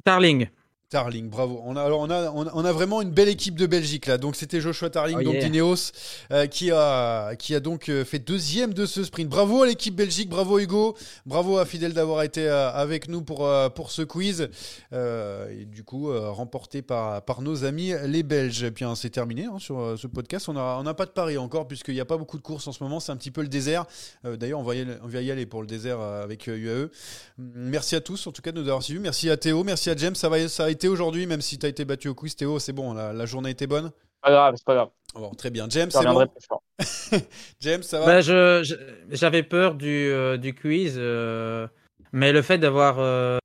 [0.04, 0.48] Tarling.
[0.88, 1.60] Tarling, bravo.
[1.64, 4.18] On a, alors on a, on a, vraiment une belle équipe de Belgique là.
[4.18, 5.48] Donc c'était Joshua Tarling, Oh, donc yeah.
[5.48, 5.90] d'Ineos,
[6.30, 9.28] euh, qui, a, qui a donc euh, fait deuxième de ce sprint.
[9.28, 13.50] Bravo à l'équipe Belgique, bravo Hugo, bravo à Fidel d'avoir été euh, avec nous pour,
[13.74, 14.48] pour ce quiz.
[14.92, 18.62] Euh, et du coup, remporté par, par nos amis les Belges.
[18.62, 20.48] Et puis hein, c'est terminé hein, sur ce podcast.
[20.48, 22.68] On n'a on a pas de pari encore, puisqu'il n'y a pas beaucoup de courses
[22.68, 23.00] en ce moment.
[23.00, 23.86] C'est un petit peu le désert.
[24.24, 26.90] Euh, D'ailleurs, on, va y aller- on va y aller pour le désert avec UAE.
[27.38, 29.00] Merci à tous, en tout cas, de nous avoir suivis.
[29.00, 30.14] Merci à Théo, merci à James.
[30.14, 32.36] Ça, va, ça a été aujourd'hui, même si tu as été battu au quiz.
[32.36, 33.90] Théo, c'est bon, la, la journée était bonne.
[34.22, 34.88] Pas grave, c'est pas grave.
[35.14, 35.66] Bon, très bien.
[35.70, 36.26] James, c'est bon.
[36.26, 36.62] plus fort.
[37.60, 38.74] James, ça va Bah, je, je-
[39.14, 41.66] j'avais peur du, euh, du quiz, euh,
[42.12, 43.38] mais le fait d'avoir euh,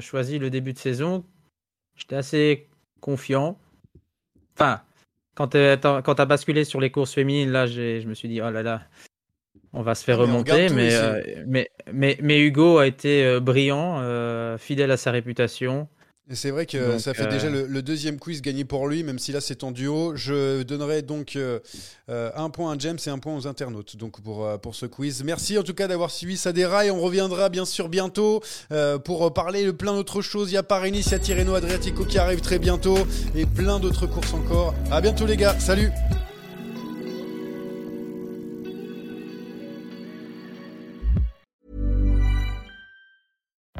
[0.00, 1.24] choisi le début de saison,
[1.96, 2.68] j'étais assez
[3.00, 3.58] confiant.
[4.56, 4.82] Enfin,
[5.34, 8.50] quand tu as basculé sur les courses féminines, là, j'ai- je me suis dit, oh
[8.50, 8.82] là là,
[9.72, 10.68] on va se faire Mais remonter.
[10.70, 15.88] Mais, euh, mais, mais, mais Hugo a été brillant, euh, fidèle à sa réputation.
[16.30, 18.88] Et C'est vrai que Donc, ça fait euh, déjà le, le deuxième quiz gagné pour
[18.88, 20.16] lui, même si là c'est en duo.
[20.16, 21.60] Je donnerai donc euh,
[22.08, 24.86] euh, un point à James et un point aux internautes donc pour, euh, pour ce
[24.86, 25.22] quiz.
[25.22, 26.90] Merci en tout cas d'avoir suivi ça des rails.
[26.90, 30.50] On reviendra bien sûr bientôt euh, pour parler de plein d'autres choses.
[30.50, 32.96] Il y a Paris-Nice, il y a Tirreno Adriatico qui arrive très bientôt
[33.34, 34.74] et plein d'autres courses encore.
[34.90, 35.90] À bientôt les gars, salut